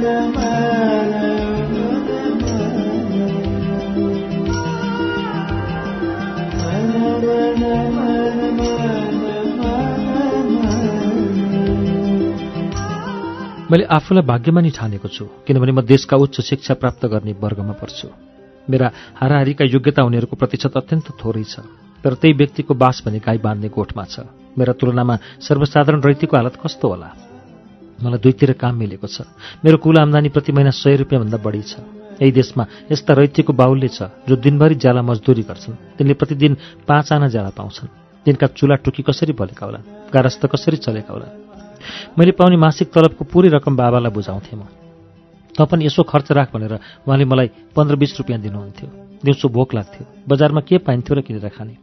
मैले 0.00 0.24
आफूलाई 13.84 14.24
भाग्यमानी 14.24 14.70
ठानेको 14.70 15.08
छु 15.08 15.24
किनभने 15.46 15.72
म 15.72 15.80
देशका 15.84 16.16
उच्च 16.16 16.40
शिक्षा 16.40 16.74
प्राप्त 16.74 17.06
गर्ने 17.06 17.32
वर्गमा 17.36 17.72
पर्छु। 17.76 18.08
मेरा 18.70 18.90
हाराहारीका 19.20 19.64
योग्यता 19.68 20.02
हुनेहरूको 20.02 20.36
प्रतिशत 20.36 20.76
अत्यन्त 20.80 21.12
थोरै 21.20 21.44
छ 21.44 21.60
तर 22.04 22.14
त्यही 22.16 22.34
व्यक्तिको 22.40 22.72
बास 22.74 23.02
भने 23.06 23.18
गाई 23.20 23.38
बाँध्ने 23.38 23.68
गोठमा 23.68 24.04
छ। 24.08 24.24
मेरा 24.58 24.72
तुलनामा 24.72 25.16
सर्वसाधारण 25.44 26.00
रैतीको 26.00 26.36
हालत 26.36 26.56
कस्तो 26.64 26.88
होला? 26.88 27.29
मलाई 28.02 28.18
दुईतिर 28.18 28.52
काम 28.56 28.74
मिलेको 28.76 29.06
छ। 29.06 29.28
मेरो 29.64 29.76
कुल 29.76 29.96
आम्दानी 29.98 30.28
प्रति 30.28 30.52
महिना 30.52 30.70
सय 30.72 30.96
रुपियाँभन्दा 31.04 31.38
बढी 31.38 31.62
छ। 31.62 31.80
यही 32.20 32.32
देशमा 32.32 32.64
यस्ता 32.92 33.12
रैतीको 33.14 33.52
बाहुल्य 33.52 33.88
छ 33.88 34.00
जो 34.28 34.36
दिनभरि 34.36 34.74
ज्याला 34.76 35.02
मजदुरी 35.02 35.42
गर्छन्। 35.42 35.96
तिनले 35.96 36.14
प्रतिदिन 36.14 36.52
पाँच 36.84 37.12
आना 37.12 37.28
ज्याला 37.28 37.50
पाउँछन्। 37.56 37.88
तिनका 38.26 38.46
चुला 38.52 38.74
टुकी 38.84 39.02
कसरी 39.02 39.32
बलेका 39.32 39.64
होलान् 39.64 40.12
गारस्थ 40.12 40.46
कसरी 40.46 40.76
चलेका 40.76 41.12
होलान् 41.12 41.34
मैले 42.18 42.32
पाउने 42.36 42.56
मासिक 42.60 42.92
तलबको 42.92 43.24
पुरै 43.24 43.48
रकम 43.56 43.76
बाबालाई 43.76 44.12
बुझाउँथेँ 44.12 44.58
म। 44.58 44.68
त 45.56 45.64
पनि 45.64 45.88
यसो 45.88 46.04
खर्च 46.04 46.32
राख 46.36 46.52
भनेर 46.52 46.74
उहाँले 47.08 47.24
मलाई 47.24 47.48
पन्ध्र 47.72 47.96
बिस 47.96 48.12
रुपियाँ 48.20 48.40
दिनुहुन्थ्यो। 48.40 48.88
दिउँसो 49.24 49.48
भोक 49.48 49.74
लाग्थ्यो। 49.74 50.04
बजारमा 50.28 50.60
के 50.60 50.78
पाइन्थ्यो 50.78 51.16
र 51.16 51.20
किनेर 51.20 51.48
खाने? 51.48 51.74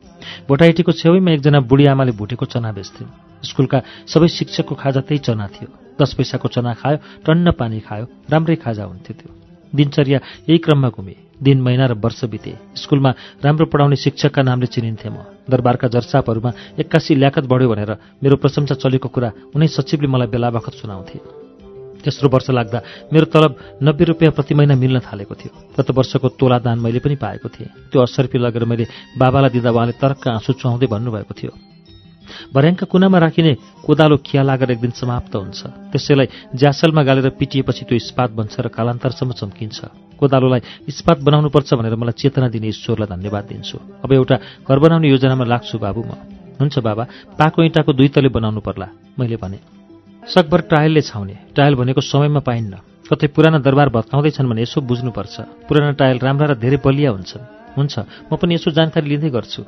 भोटाइटीको 0.48 0.92
छेउमा 0.94 1.32
एकजना 1.34 1.60
बुढी 1.66 1.86
आमाले 1.86 2.12
भुटेको 2.14 2.46
चना 2.46 2.72
बेच्थ्यो। 2.72 3.06
स्कुलका 3.44 3.80
सबै 4.06 4.28
शिक्षकको 4.30 4.74
खाजा 4.74 5.02
त्यही 5.02 5.20
चना 5.26 5.46
थियो। 5.50 5.87
दस 6.00 6.14
पैसाको 6.18 6.48
चना 6.48 6.74
खायो 6.74 6.98
टन्न 7.26 7.52
पानी 7.52 7.80
खायो 7.80 8.06
राम्रै 8.32 8.56
खाजा 8.56 8.84
हुन्थ्यो 8.84 9.14
त्यो। 9.20 9.30
दिनचर्या 9.74 10.20
यही 10.48 10.58
क्रममा 10.58 10.90
घुमे 10.90 11.16
दिन 11.38 11.62
महिना 11.62 11.86
र 11.86 11.94
वर्ष 11.94 12.24
बिते। 12.26 12.54
स्कुलमा 12.76 13.12
राम्रो 13.44 13.66
पढाउने 13.70 13.96
शिक्षकका 13.96 14.42
नामले 14.42 14.68
चिनिन्थेँ 14.74 15.12
म। 15.12 15.18
दरबारका 15.46 15.88
जर्सापहरूमा 15.88 16.52
एक्कासी 16.82 17.16
ल्याकत 17.16 17.46
बढ्यो 17.46 17.70
भनेर 17.70 17.92
मेरो 18.24 18.36
प्रशंसा 18.42 18.76
चलेको 18.82 19.10
कुरा 19.10 19.54
उनै 19.54 19.68
सचिवले 19.68 20.08
मलाई 20.08 20.28
बेला 20.34 20.50
बखत 20.50 20.74
सुनाउँथे। 20.82 21.18
तेस्रो 22.02 22.30
वर्ष 22.30 22.50
लाग्दा 22.50 22.80
मेरो 23.14 23.26
तलब 23.30 23.52
नब्बे 23.84 24.04
रुपियाँ 24.06 24.32
प्रति 24.34 24.54
महिना 24.56 24.76
मिल्न 24.76 24.98
थालेको 25.06 25.36
थियो। 25.36 25.52
गत 25.78 25.90
वर्षको 25.94 26.28
तोला 26.40 26.58
दान 26.66 26.80
मैले 26.80 27.00
पनि 27.06 27.16
पाएको 27.22 27.50
थिएँ। 27.50 27.70
त्यो 27.92 28.02
असर्पी 28.02 28.38
लगेर 28.38 28.66
मैले 28.66 28.86
बाबालाई 29.14 29.50
दिँदा 29.54 29.70
उहाँले 29.70 29.94
तर्क 30.02 30.28
आँसु 30.28 30.54
चुहाउँदै 30.58 30.88
भन्नुभएको 30.88 31.34
थियो। 31.38 31.77
भर्याङका 32.54 32.86
कुनामा 32.92 33.18
राखिने 33.18 33.54
कोदालो 33.86 34.18
खिया 34.26 34.42
लागेर 34.44 34.72
एक 34.72 34.80
दिन 34.82 34.92
समाप्त 34.92 35.34
हुन्छ। 35.36 35.62
त्यसैलाई 35.92 36.28
ज्यासलमा 36.56 37.02
गालेर 37.04 37.30
पिटिएपछि 37.40 37.84
त्यो 37.88 37.96
इस्पात 37.96 38.30
बन्छ 38.38 38.54
र 38.60 38.68
कालान्तरसम्म 38.68 39.32
चम्किन्छ। 39.38 39.80
कोदालोलाई 40.20 40.62
इस्पात 40.88 41.18
बनाउनुपर्छ 41.22 41.70
भनेर 41.74 41.96
मलाई 41.96 42.16
चेतना 42.18 42.48
दिने 42.50 42.68
ईश्वरलाई 42.74 43.08
धन्यवाद 43.14 43.44
दिन्छु। 43.52 43.78
अब 44.04 44.10
एउटा 44.12 44.36
घर 44.66 44.78
बनाउने 44.80 45.08
योजनामा 45.08 45.46
लाग्छु 45.46 45.78
बाबु 45.78 46.02
म। 46.04 46.12
हुन्छ 46.58 46.76
बाबा 46.82 47.04
पाको 47.38 47.64
इँटाको 47.64 47.92
दुई 47.94 48.10
तले 48.10 48.30
बनाउनु 48.34 48.62
पर्ला 48.66 48.88
मैले 49.20 49.38
भने। 49.38 49.60
सकभर 50.26 50.62
टायलले 50.68 51.02
छाउने। 51.02 51.36
टायल 51.56 51.76
भनेको 51.78 52.02
समयमा 52.02 52.42
पाइन्न। 52.42 52.74
कतै 53.08 53.28
पुराना 53.32 53.64
दरबार 53.64 53.90
भत्काउँदैछन् 53.94 54.50
भने 54.50 54.62
यसो 54.68 54.82
बुझ्नुपर्छ। 54.82 55.36
पुराना 55.70 55.92
टायल 55.96 56.18
राम्रा 56.20 56.46
र 56.52 56.54
धेरै 56.60 56.82
बलिया 56.84 57.14
हुन्छन्। 57.14 57.78
हुन्छ 57.78 57.94
म 58.28 58.36
पनि 58.36 58.58
यसो 58.58 58.74
जानकारी 58.74 59.08
लिँदै 59.08 59.30
गर्छु। 59.30 59.62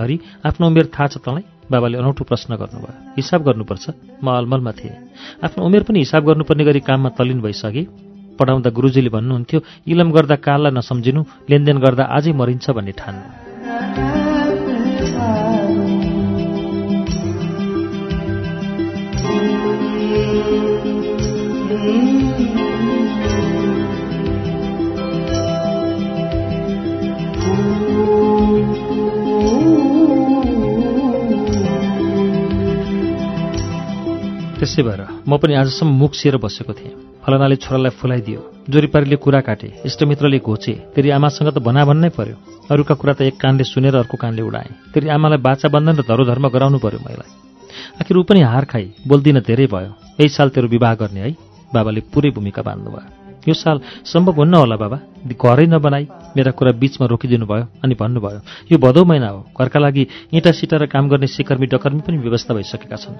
हरि 0.00 0.16
आफ्नो 0.48 0.66
उमेर 0.66 0.86
थाहा 0.88 1.06
छ 1.12 1.14
तँलाई? 1.20 1.44
बाबाले 1.70 1.98
अनौठो 1.98 2.24
प्रश्न 2.24 2.56
गर्नुभयो। 2.56 3.14
हिसाब 3.16 3.40
गर्नुपर्छ। 3.46 3.84
म 4.24 4.26
अलमलमा 4.30 4.72
थिएँ। 4.72 4.94
आफ्नो 5.44 5.64
उमेर 5.64 5.82
पनि 5.86 5.98
हिसाब 5.98 6.22
गर्नुपर्ने 6.26 6.64
गरी 6.64 6.80
काममा 6.80 7.08
तलिन 7.18 7.40
भइसके। 7.40 7.82
पढाउँदा 8.38 8.70
गुरुजीले 8.70 9.10
भन्नुहुन्थ्यो 9.10 9.60
इलम 9.86 10.08
गर्दा 10.10 10.36
काललाई 10.46 10.72
नसम्झिनु 10.72 11.20
लेनदेन 11.50 11.78
गर्दा 11.78 12.04
आजै 12.16 12.32
मरिन्छ 12.32 12.70
भन्ने 12.70 12.92
ठान्नु। 12.98 14.19
त्यसै 34.60 34.82
भएर 34.84 35.24
म 35.24 35.40
पनि 35.40 35.54
आजसम्म 35.56 35.92
मुख 35.96 36.12
सिएर 36.20 36.36
बसेको 36.36 36.72
थिएँ। 36.76 36.92
फलनाले 37.24 37.56
छोरालाई 37.64 37.96
फुलाइदियो। 37.96 38.40
जोरीपारीले 38.68 39.16
कुरा 39.16 39.40
काटे 39.40 39.68
इष्टमित्रले 39.88 40.38
घोचे 40.44 40.74
तेरि 40.92 41.08
आमासँग 41.16 41.48
त 41.48 41.58
भनाभन्नै 41.64 42.10
पर्यो। 42.12 42.36
अरूका 42.68 42.94
कुरा 43.00 43.12
त 43.16 43.20
एक 43.24 43.40
कानले 43.40 43.64
सुनेर 43.64 43.96
अर्को 43.96 44.16
कानले 44.20 44.42
उडाएँ। 44.44 44.92
तेरि 44.92 45.08
आमालाई 45.16 45.40
बाचा 45.40 45.68
बन्धन 45.72 45.96
र 45.96 46.02
धरोधर्म 46.04 46.44
गराउनु 46.52 46.76
पर्यो 46.76 47.00
मलाई। 47.00 47.28
आखिर 48.04 48.16
ऊ 48.16 48.22
पनि 48.28 48.40
हार 48.44 48.64
खाई 48.68 49.00
बोल्दिन 49.08 49.40
धेरै 49.48 49.66
भयो। 49.66 49.96
यही 50.20 50.28
साल 50.28 50.48
तेरो 50.52 50.68
विवाह 50.68 50.94
गर्ने 51.00 51.20
है 51.24 51.30
बाबाले 51.72 52.00
पुरै 52.12 52.30
भूमिका 52.36 52.60
बाँध्नुभयो। 52.60 53.48
यो 53.48 53.54
साल 53.56 53.80
सम्भव 54.04 54.44
हुन्न 54.44 54.54
होला 54.60 54.76
बाबा। 54.76 54.98
घरै 55.24 55.66
नबनाई 55.72 56.04
मेरा 56.36 56.52
कुरा 56.52 56.76
बीचमा 56.76 57.08
रोकिदिनु 57.08 57.46
भयो 57.48 57.64
अनि 57.80 57.94
भन्नुभयो 57.96 58.40
यो 58.68 58.76
भदौ 58.76 59.04
महिना 59.08 59.28
हो। 59.32 59.40
घरका 59.56 59.78
लागि 59.80 60.04
इँटा 60.36 60.52
सिटा 60.52 60.76
र 60.76 60.86
काम 60.92 61.08
गर्ने 61.08 61.26
सिकर्मी 61.32 61.66
डकर्मी 61.72 62.00
पनि 62.04 62.16
व्यवस्था 62.20 62.52
भइसकेका 62.54 62.96
छन्। 63.00 63.16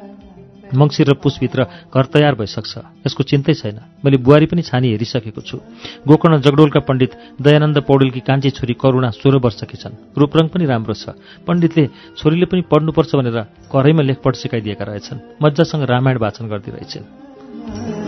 मङ्सिर 0.74 1.06
र 1.10 1.14
पुसभित्र 1.14 1.90
घर 1.90 2.04
तयार 2.14 2.34
भइसक्छ। 2.34 3.06
यसको 3.06 3.22
चिन्तै 3.22 3.54
छैन। 3.54 3.78
मैले 4.04 4.16
बुहारी 4.18 4.46
पनि 4.46 4.62
छानी 4.62 4.88
हेरिसकेको 4.90 5.40
छु। 5.40 5.58
गोकर्ण 6.06 6.40
जगडोलका 6.40 6.80
पण्डित 6.80 7.12
दयानन्द 7.42 7.78
पौडेलकी 7.86 8.20
कान्छी 8.20 8.50
छोरी 8.50 8.74
करुणा 8.74 9.10
सोह्र 9.10 9.38
वर्षकी 9.38 9.76
छन्। 9.76 9.94
रूपरङ 10.18 10.46
पनि 10.48 10.64
राम्रो 10.66 10.94
छ। 10.94 11.16
पण्डितले 11.46 11.84
छोरीले 12.18 12.46
पनि 12.46 12.62
पढ्नुपर्छ 12.70 13.10
भनेर 13.14 13.38
घरैमा 13.68 14.02
लेखपढ 14.02 14.34
सिकाइदिएका 14.34 14.84
रहेछन्। 14.84 15.18
मजासँग 15.42 15.82
रामायण 15.84 16.18
वाचन 16.18 16.44
गरिदिइरहेछन् 16.48 17.99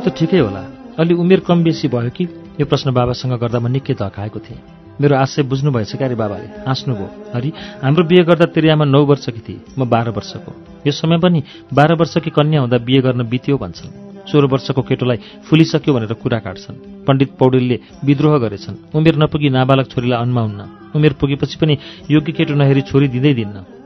त 0.00 0.08
ठिकै 0.16 0.38
होला। 0.38 0.62
अलि 0.98 1.14
उमेर 1.14 1.40
कम 1.40 1.64
बेसी 1.64 1.88
भयो 1.88 2.10
कि? 2.10 2.24
यो 2.60 2.66
प्रश्न 2.66 2.92
बाबासँग 2.92 3.32
गर्दा 3.38 3.58
म 3.58 3.68
निकै 3.68 3.94
धकाएको 3.94 4.38
थिएँ। 4.40 4.60
मेरो 5.00 5.16
आशय 5.16 5.42
बुझ्नुभएछ 5.42 5.96
क्या 5.96 6.06
अरे 6.06 6.16
बाबाले? 6.16 6.46
हाँस्नुभयो। 6.68 7.08
हरि 7.34 7.52
हाम्रो 7.82 8.04
बिहे 8.04 8.24
गर्दा 8.24 8.46
तेरि 8.52 8.68
आमा 8.68 8.84
नौ 8.84 9.04
वर्षकी 9.04 9.40
थिए। 9.40 9.60
म 9.78 9.88
बाह्र 9.88 10.10
वर्षको। 10.12 10.52
यो 10.86 10.92
समय 10.92 11.18
पनि 11.18 11.42
बाह्र 11.72 11.94
वर्षकी 11.94 12.30
कन्या 12.30 12.60
हुँदा 12.60 12.78
बिहे 12.84 13.00
गर्न 13.00 13.24
बित्यो 13.24 13.56
भन्छन्। 13.56 14.28
सोह्र 14.28 14.46
वर्षको 14.46 14.82
केटोलाई 14.82 15.18
फुलिसक्यो 15.48 15.94
भनेर 15.94 16.12
कुरा 16.12 16.38
काट्छन्। 16.38 17.04
पण्डित 17.08 17.30
पौडेलले 17.40 17.76
विद्रोह 18.04 18.38
गरेछन्। 18.38 18.76
उमेर 18.94 19.16
नपुगी 19.16 19.48
नाबालक 19.48 19.86
छोरीलाई 19.88 20.20
अन्मा 20.20 20.40
हुन्न 20.40 20.60
उमेर 20.94 21.12
पुगेपछि 21.12 21.56
पनि 21.56 21.78
योग्य 22.10 22.32
केटो 22.32 22.54
नहेरी 22.54 22.82
छोरी 22.82 23.08
दिँदै 23.08 23.34
दिन्न। 23.34 23.79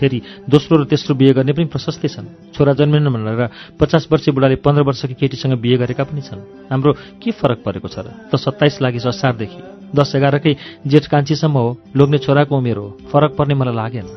फेरि 0.00 0.18
दोस्रो 0.48 0.76
र 0.80 0.84
तेस्रो 0.88 1.14
बिहे 1.14 1.32
गर्ने 1.36 1.52
पनि 1.52 1.68
प्रशस्तै 1.68 2.08
छन्। 2.08 2.26
छोरा 2.56 2.72
जन्मेन 2.72 3.04
भनेर 3.12 3.76
पचास 3.76 4.08
वर्षीय 4.08 4.32
बुढाले 4.32 4.56
पन्ध्र 4.64 4.82
वर्षकी 4.82 5.14
केटीसँग 5.14 5.60
बिहे 5.60 5.76
गरेका 5.76 6.04
पनि 6.08 6.20
छन्। 6.24 6.72
हाम्रो 6.72 6.92
के 7.20 7.30
फरक 7.30 7.58
परेको 7.60 7.88
छ 7.88 8.00
र? 8.00 8.08
त 8.32 8.40
सत्ताइस 8.40 8.80
लागि 8.80 8.98
असारदेखि। 9.04 9.60
दस 9.92 10.12
एघारकै 10.16 10.56
जेठ 10.86 11.04
कान्छीसम्म 11.06 11.52
हो 11.52 11.76
लोग्ने 11.96 12.18
छोराको 12.18 12.56
उमेर 12.56 12.76
हो। 12.76 12.88
फरक 13.12 13.36
पर्ने 13.36 13.54
मलाई 13.54 13.74
लागेन। 13.76 14.08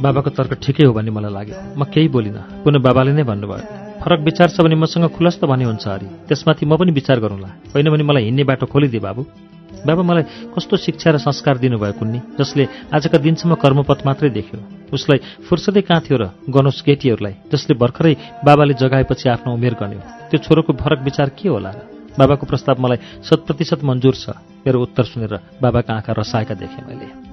बाबाको 0.00 0.30
तर्क 0.32 0.52
ठिकै 0.64 0.84
हो 0.88 0.92
भन्ने 0.96 1.10
मलाई 1.12 1.32
लाग्यो। 1.32 1.56
म 1.76 1.84
केही 1.92 2.08
बोलिनँ। 2.08 2.64
पुनः 2.64 2.80
बाबाले 2.80 3.12
नै 3.12 3.22
भन्नुभयो 3.22 4.00
फरक 4.00 4.20
विचार 4.24 4.48
छ 4.48 4.64
भने 4.64 4.76
मसँग 4.80 5.12
खुलस्त 5.12 5.44
भने 5.44 5.64
हुन्छ 5.68 5.84
अरे 5.86 6.08
त्यसमाथि 6.24 6.64
म 6.64 6.76
पनि 6.80 6.92
विचार 6.96 7.20
गरौँला। 7.20 7.48
होइन 7.76 7.86
भने 7.92 8.04
मलाई 8.08 8.24
हिँड्ने 8.32 8.44
बाटो 8.48 8.64
खोलिदिए 8.66 9.00
बाबु। 9.00 9.22
बाबा 9.80 10.02
मलाई 10.02 10.24
कस्तो 10.56 10.76
शिक्षा 10.76 11.08
र 11.10 11.16
संस्कार 11.20 11.56
दिनुभयो 11.60 11.92
कुन्नी 12.00 12.20
जसले 12.40 12.64
आजका 12.96 13.18
दिनसम्म 13.20 13.54
कर्मपथ 13.60 14.00
मात्रै 14.08 14.30
देख्यो। 14.32 14.88
उसलाई 14.88 15.18
फुर्सदै 15.44 15.84
कहाँ 15.84 16.00
थियो 16.04 16.16
र 16.16 16.24
गणोस् 16.48 16.84
केटीहरूलाई 16.84 17.34
जसले 17.52 17.76
भर्खरै 17.76 18.44
बाबाले 18.44 18.74
जगाएपछि 18.76 19.28
आफ्नो 19.36 19.52
उमेर 19.52 19.74
गण्यो 19.76 20.00
त्यो 20.32 20.38
छोरोको 20.44 20.72
फरक 20.80 21.00
विचार 21.04 21.28
के 21.36 21.48
होला? 21.48 21.70
र 21.70 21.80
बाबाको 22.18 22.44
प्रस्ताव 22.48 22.76
मलाई 22.80 22.98
शत 23.24 23.40
प्रतिशत 23.46 23.80
मन्जुर 23.84 24.14
छ। 24.16 24.24
मेरो 24.64 24.80
उत्तर 24.80 25.04
सुनेर 25.12 25.60
बाबाका 25.60 25.92
आँखा 25.94 26.12
रसाएका 26.12 26.54
देखेँ 26.56 26.84
मैले। 26.88 27.29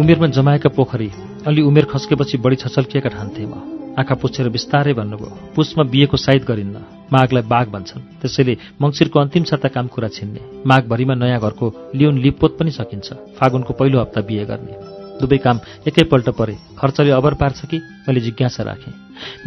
उमेरमा 0.00 0.26
जमाएका 0.26 0.68
पोखरी 0.68 1.10
अलि 1.46 1.62
उमेर 1.62 1.84
खस्केपछि 1.84 2.38
बढी 2.38 2.56
छचल्किएका 2.56 3.08
ठान्थे 3.08 3.46
म 3.46 3.54
आँखा 3.98 4.14
पुछेर 4.14 4.48
बिस्तारै 4.48 4.92
भन्नुभयो 4.92 5.30
पुसमा 5.56 5.84
बिहेको 5.84 6.16
साइत 6.16 6.44
गरिन्न। 6.44 6.95
माघलाई 7.12 7.42
बाघ 7.42 7.66
भन्छन्। 7.68 8.02
त्यसैले 8.22 8.56
मङ्सिरको 8.82 9.20
अन्तिम 9.20 9.44
साता 9.44 9.68
काम 9.68 9.86
कुरा 9.86 10.08
छिन्ने। 10.08 10.40
माघभरिमा 10.66 11.14
नयाँ 11.14 11.40
घरको 11.40 11.92
लियोन 11.94 12.18
लिपोत 12.18 12.58
पनि 12.58 12.70
सकिन्छ। 12.70 13.12
फागुनको 13.12 13.74
पहिलो 13.74 14.00
हप्ता 14.00 14.20
बिहे 14.20 14.44
गर्ने। 14.44 14.95
दुवै 15.20 15.38
काम 15.38 15.60
एकैपल्ट 15.88 16.28
परे। 16.28 16.56
खर्चले 16.78 17.10
अबर 17.10 17.34
पार्छ 17.34 17.66
कि? 17.66 17.76
मैले 17.76 18.20
जिज्ञासा 18.20 18.62
राखेँ। 18.62 18.94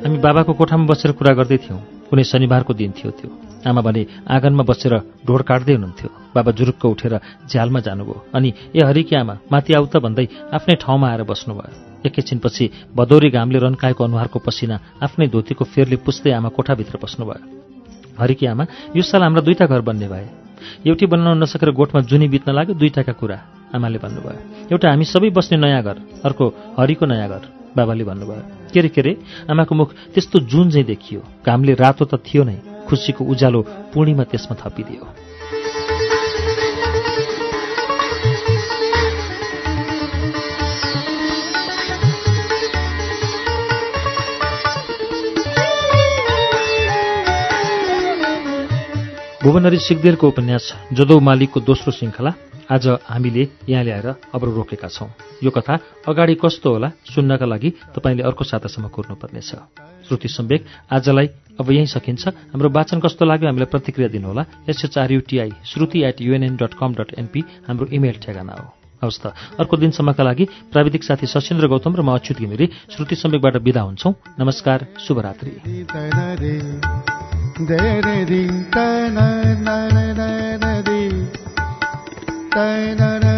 हामी 0.00 0.18
बाबाको 0.20 0.52
कोठामा 0.52 0.84
बसेर 0.84 1.12
कुरा 1.16 1.32
गर्दै 1.38 1.58
थियौँ। 1.64 1.80
कुनै 2.10 2.24
शनिबारको 2.24 2.72
दिन 2.74 2.90
थियो 2.92 3.10
त्यो। 3.16 3.28
आमा 3.68 3.80
भने 3.80 4.02
आँगनमा 4.28 4.64
बसेर 4.68 4.92
ढोड 5.24 5.42
काट्दै 5.48 5.74
हुनुहुन्थ्यो। 5.76 6.08
बाबा 6.36 6.50
जुरुक्क 6.58 6.84
उठेर 6.84 7.14
झ्यालमा 7.48 7.80
जानुभयो। 7.80 8.16
अनि 8.34 8.48
ए 8.76 8.80
हरिकी 8.84 9.14
आमा 9.16 9.34
माथि 9.52 9.72
आउ 9.78 9.84
त 9.86 9.96
भन्दै 10.04 10.26
आफ्नै 10.52 10.74
ठाउँमा 10.84 11.06
आएर 11.08 11.22
बस्नुभयो। 11.24 12.04
एकैछिनपछि 12.06 12.64
भदौरी 12.96 13.30
घामले 13.30 13.58
रन्काएको 13.60 14.00
अनुहारको 14.04 14.38
पसिना 14.40 14.76
आफ्नै 15.04 15.26
धोतीको 15.28 15.64
फेरले 15.64 15.96
पुस्दै 16.00 16.32
आमा 16.32 16.48
कोठाभित्र 16.56 16.96
बस्नुभयो 16.96 17.40
हरिकी 18.20 18.46
आमा 18.52 18.64
यो 18.96 19.02
साल 19.02 19.22
हाम्रा 19.22 19.40
दुईटा 19.44 19.66
घर 19.66 19.80
बन्ने 19.80 20.08
भए? 20.08 20.39
एउटै 20.86 21.06
बनाउन 21.06 21.42
नसकेर 21.42 21.70
गोठमा 21.70 22.00
जुनी 22.10 22.26
बित्न 22.28 22.48
लाग्यो 22.52 22.74
दुईटाका 22.80 23.12
कुरा। 23.20 23.38
आमाले 23.74 23.98
भन्नुभयो 24.02 24.68
एउटा 24.72 24.86
हामी 24.90 25.04
सबै 25.04 25.30
बस्ने 25.30 25.56
नयाँ 25.62 25.82
घर 25.82 25.96
अर्को 26.26 26.44
हरिको 26.78 27.04
नयाँ 27.06 27.28
घर। 27.28 27.42
बाबाले 27.70 28.04
भन्नुभयो 28.04 28.42
के 28.74 28.80
रे 28.82 28.88
के 28.90 29.00
रे 29.02 29.12
आमाको 29.46 29.74
मुख 29.74 29.88
त्यस्तो 30.14 30.36
जुन 30.50 30.70
चाहिँ 30.74 30.86
देखियो। 30.90 31.20
घामले 31.46 31.72
रातो 31.78 32.04
त 32.10 32.18
थियो 32.18 32.42
नै 32.42 32.58
खुसीको 32.88 33.22
उज्यालो 33.22 33.60
पूर्णिमा 33.94 34.24
त्यसमा 34.26 34.54
थपिदियो। 34.58 35.29
भुवनरी 49.40 49.78
सिगदेलको 49.80 50.28
उपन्यास 50.28 50.64
जदौ 50.92 51.16
मालिकको 51.18 51.60
दोस्रो 51.64 51.92
श्रृङ्खला 51.96 52.32
आज 52.68 52.86
हामीले 53.08 53.44
यहाँ 53.72 53.84
ल्याएर 53.84 54.06
अब 54.36 54.44
रोकेका 54.44 54.88
छौँ। 54.92 55.08
यो 55.40 55.50
कथा 55.50 56.04
अगाडि 56.04 56.34
कस्तो 56.36 56.68
होला 56.68 56.88
सुन्नका 57.08 57.46
लागि 57.48 57.70
तपाईँले 57.96 58.22
अर्को 58.22 58.44
सातासम्म 58.44 58.88
कुर्नुपर्नेछ। 58.92 59.50
श्रुति 60.04 60.28
सम्वेक 60.28 60.60
आजलाई 60.92 61.56
अब 61.56 61.70
यहीँ 61.72 61.88
सकिन्छ। 61.88 62.52
हाम्रो 62.52 62.68
वाचन 62.68 63.00
कस्तो 63.00 63.24
लाग्यो 63.24 63.48
हामीलाई 63.48 63.72
प्रतिक्रिया 63.72 64.08
दिनुहोला। 64.12 64.44
S H R U T I 64.68 65.50
Shruti 65.64 65.98
at 66.04 66.20
युएनएन 66.20 66.60
dot 66.60 66.76
com 66.76 66.90
dot 67.00 67.16
NP 67.16 67.40
हाम्रो 67.64 67.86
इमेल 67.96 68.20
ठेगाना 68.20 68.52
हो। 68.52 68.68
हवस् 69.02 69.20
त 69.24 69.32
अर्को 69.56 69.76
दिनसम्मका 69.80 70.20
लागि 70.20 70.44
प्राविधिक 70.68 71.02
साथी 71.02 71.26
सशेन्द्र 71.26 71.64
गौतम 71.72 71.96
र 71.96 72.04
म 72.04 72.12
अच्युत 72.12 72.44
घिमिरे 72.44 72.68
श्रुति 72.92 73.16
सम्वेकबाट 73.16 73.56
विदा 73.64 73.88
हुन्छौँ। 73.88 74.12
नमस्कार 74.36 74.86
शुभरात्रि। 75.00 75.52
नदी 77.60 78.44
तेन 78.74 79.16
तै 82.54 82.94
न 83.00 83.29